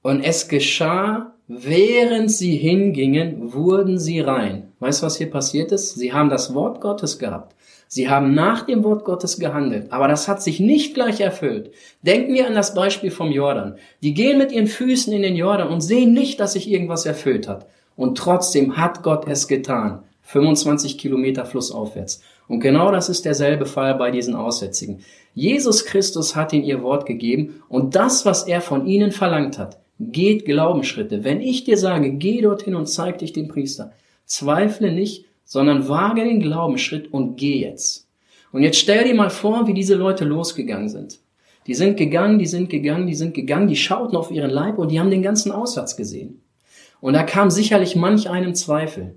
Und 0.00 0.22
es 0.22 0.48
geschah, 0.48 1.34
während 1.48 2.30
sie 2.30 2.56
hingingen, 2.56 3.52
wurden 3.52 3.98
sie 3.98 4.20
rein. 4.20 4.72
Weißt 4.78 5.02
du, 5.02 5.06
was 5.06 5.18
hier 5.18 5.30
passiert 5.30 5.70
ist? 5.70 5.96
Sie 5.96 6.14
haben 6.14 6.30
das 6.30 6.54
Wort 6.54 6.80
Gottes 6.80 7.18
gehabt. 7.18 7.54
Sie 7.88 8.08
haben 8.08 8.32
nach 8.32 8.62
dem 8.62 8.84
Wort 8.84 9.04
Gottes 9.04 9.38
gehandelt, 9.38 9.92
aber 9.92 10.08
das 10.08 10.28
hat 10.28 10.42
sich 10.42 10.60
nicht 10.60 10.94
gleich 10.94 11.20
erfüllt. 11.20 11.72
Denken 12.00 12.32
wir 12.32 12.46
an 12.46 12.54
das 12.54 12.72
Beispiel 12.72 13.10
vom 13.10 13.30
Jordan. 13.30 13.76
Die 14.02 14.14
gehen 14.14 14.38
mit 14.38 14.50
ihren 14.50 14.66
Füßen 14.66 15.12
in 15.12 15.20
den 15.20 15.36
Jordan 15.36 15.68
und 15.68 15.82
sehen 15.82 16.14
nicht, 16.14 16.40
dass 16.40 16.54
sich 16.54 16.70
irgendwas 16.70 17.04
erfüllt 17.04 17.48
hat. 17.48 17.66
Und 17.96 18.16
trotzdem 18.16 18.78
hat 18.78 19.02
Gott 19.02 19.28
es 19.28 19.46
getan. 19.46 20.04
25 20.22 20.96
Kilometer 20.96 21.44
flussaufwärts. 21.44 22.22
Und 22.48 22.60
genau 22.60 22.92
das 22.92 23.08
ist 23.08 23.24
derselbe 23.24 23.66
Fall 23.66 23.94
bei 23.94 24.10
diesen 24.10 24.34
Aussätzigen. 24.34 25.00
Jesus 25.34 25.84
Christus 25.84 26.36
hat 26.36 26.52
ihnen 26.52 26.64
ihr 26.64 26.82
Wort 26.82 27.06
gegeben 27.06 27.62
und 27.68 27.96
das, 27.96 28.24
was 28.24 28.44
er 28.44 28.60
von 28.60 28.86
ihnen 28.86 29.12
verlangt 29.12 29.58
hat, 29.58 29.78
geht 29.98 30.44
Glaubensschritte. 30.44 31.24
Wenn 31.24 31.40
ich 31.40 31.64
dir 31.64 31.76
sage, 31.76 32.12
geh 32.12 32.40
dorthin 32.40 32.74
und 32.74 32.86
zeig 32.86 33.18
dich 33.18 33.32
dem 33.32 33.48
Priester, 33.48 33.92
zweifle 34.24 34.92
nicht, 34.92 35.26
sondern 35.44 35.88
wage 35.88 36.24
den 36.24 36.40
Glaubensschritt 36.40 37.12
und 37.12 37.36
geh 37.36 37.60
jetzt. 37.60 38.06
Und 38.52 38.62
jetzt 38.62 38.78
stell 38.78 39.04
dir 39.04 39.14
mal 39.14 39.30
vor, 39.30 39.66
wie 39.66 39.74
diese 39.74 39.94
Leute 39.94 40.24
losgegangen 40.24 40.88
sind. 40.88 41.20
Die 41.66 41.74
sind 41.74 41.96
gegangen, 41.96 42.38
die 42.38 42.46
sind 42.46 42.70
gegangen, 42.70 43.06
die 43.06 43.14
sind 43.14 43.34
gegangen, 43.34 43.68
die 43.68 43.76
schauten 43.76 44.16
auf 44.16 44.30
ihren 44.30 44.50
Leib 44.50 44.78
und 44.78 44.90
die 44.90 45.00
haben 45.00 45.10
den 45.10 45.22
ganzen 45.22 45.50
Aussatz 45.50 45.96
gesehen. 45.96 46.40
Und 47.00 47.14
da 47.14 47.24
kam 47.24 47.50
sicherlich 47.50 47.96
manch 47.96 48.30
einem 48.30 48.54
Zweifel. 48.54 49.16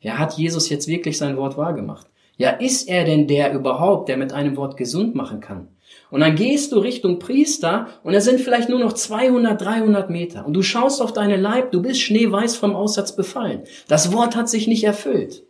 Ja, 0.00 0.18
hat 0.18 0.34
Jesus 0.34 0.68
jetzt 0.68 0.86
wirklich 0.86 1.18
sein 1.18 1.36
Wort 1.36 1.56
wahrgemacht? 1.56 2.06
Ja, 2.38 2.50
ist 2.50 2.88
er 2.88 3.04
denn 3.04 3.26
der 3.26 3.52
überhaupt, 3.52 4.08
der 4.08 4.16
mit 4.16 4.32
einem 4.32 4.56
Wort 4.56 4.76
gesund 4.76 5.14
machen 5.14 5.40
kann? 5.40 5.68
Und 6.10 6.20
dann 6.20 6.36
gehst 6.36 6.72
du 6.72 6.78
Richtung 6.78 7.18
Priester 7.18 7.88
und 8.02 8.14
es 8.14 8.24
sind 8.24 8.40
vielleicht 8.40 8.68
nur 8.68 8.78
noch 8.78 8.92
200, 8.92 9.60
300 9.60 10.08
Meter 10.08 10.46
und 10.46 10.54
du 10.54 10.62
schaust 10.62 11.02
auf 11.02 11.12
deine 11.12 11.36
Leib, 11.36 11.72
du 11.72 11.82
bist 11.82 12.00
schneeweiß 12.00 12.56
vom 12.56 12.74
Aussatz 12.74 13.14
befallen. 13.14 13.62
Das 13.88 14.12
Wort 14.12 14.36
hat 14.36 14.48
sich 14.48 14.68
nicht 14.68 14.84
erfüllt. 14.84 15.42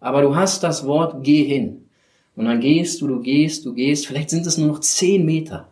Aber 0.00 0.22
du 0.22 0.34
hast 0.34 0.62
das 0.62 0.86
Wort, 0.86 1.22
geh 1.22 1.44
hin. 1.44 1.88
Und 2.34 2.46
dann 2.46 2.60
gehst 2.60 3.02
du, 3.02 3.08
du 3.08 3.20
gehst, 3.20 3.66
du 3.66 3.74
gehst, 3.74 4.06
vielleicht 4.06 4.30
sind 4.30 4.46
es 4.46 4.56
nur 4.56 4.68
noch 4.68 4.80
10 4.80 5.24
Meter. 5.24 5.68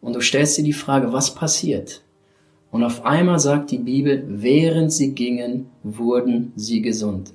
Und 0.00 0.14
du 0.14 0.20
stellst 0.20 0.56
dir 0.58 0.62
die 0.62 0.72
Frage, 0.72 1.12
was 1.12 1.34
passiert? 1.34 2.02
Und 2.70 2.84
auf 2.84 3.04
einmal 3.04 3.38
sagt 3.38 3.70
die 3.70 3.78
Bibel, 3.78 4.22
während 4.28 4.92
sie 4.92 5.12
gingen, 5.12 5.66
wurden 5.82 6.52
sie 6.56 6.82
gesund. 6.82 7.32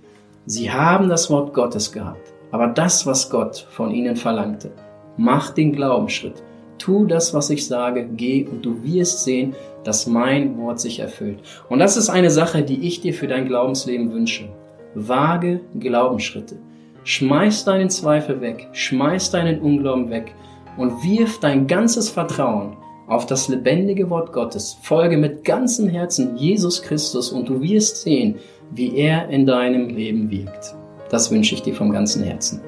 Sie 0.48 0.72
haben 0.72 1.08
das 1.08 1.30
Wort 1.30 1.54
Gottes 1.54 1.92
gehabt, 1.92 2.34
aber 2.52 2.68
das, 2.68 3.06
was 3.06 3.30
Gott 3.30 3.68
von 3.70 3.92
ihnen 3.92 4.16
verlangte, 4.16 4.72
mach 5.16 5.52
den 5.52 5.72
Glaubensschritt. 5.72 6.42
Tu 6.80 7.06
das, 7.06 7.36
was 7.36 7.52
ich 7.52 7.68
sage, 7.68 8.10
geh 8.16 8.48
und 8.48 8.66
du 8.66 8.84
wirst 8.84 9.24
sehen, 9.24 9.54
dass 9.84 10.08
mein 10.08 10.58
Wort 10.58 10.80
sich 10.80 11.00
erfüllt. 11.00 11.40
Und 11.70 11.78
das 11.78 11.96
ist 11.96 12.10
eine 12.10 12.32
Sache, 12.32 12.64
die 12.64 12.88
ich 12.88 13.02
dir 13.02 13.14
für 13.14 13.28
dein 13.28 13.48
Glaubensleben 13.48 14.12
wünsche. 14.12 14.50
Wage 14.96 15.62
Glaubensschritte. 15.80 16.58
Schmeiß 17.04 17.66
deinen 17.66 17.92
Zweifel 17.92 18.42
weg, 18.42 18.68
schmeiß 18.74 19.30
deinen 19.30 19.62
Unglauben 19.62 20.10
weg 20.10 20.34
und 20.76 21.04
wirf 21.04 21.40
dein 21.40 21.68
ganzes 21.68 22.10
Vertrauen 22.10 22.78
auf 23.08 23.28
das 23.28 23.48
lebendige 23.48 24.10
Wort 24.10 24.34
Gottes. 24.34 24.78
Folge 24.82 25.18
mit 25.18 25.44
ganzem 25.44 25.88
Herzen 25.88 26.36
Jesus 26.36 26.82
Christus 26.82 27.32
und 27.32 27.48
du 27.48 27.62
wirst 27.62 28.04
sehen, 28.04 28.40
wie 28.72 28.96
er 28.98 29.30
in 29.30 29.46
deinem 29.46 29.90
Leben 29.90 30.30
wirkt. 30.32 30.76
Das 31.10 31.32
wünsche 31.32 31.56
ich 31.56 31.62
dir 31.62 31.76
vom 31.76 31.92
ganzen 31.92 32.24
Herzen. 32.24 32.62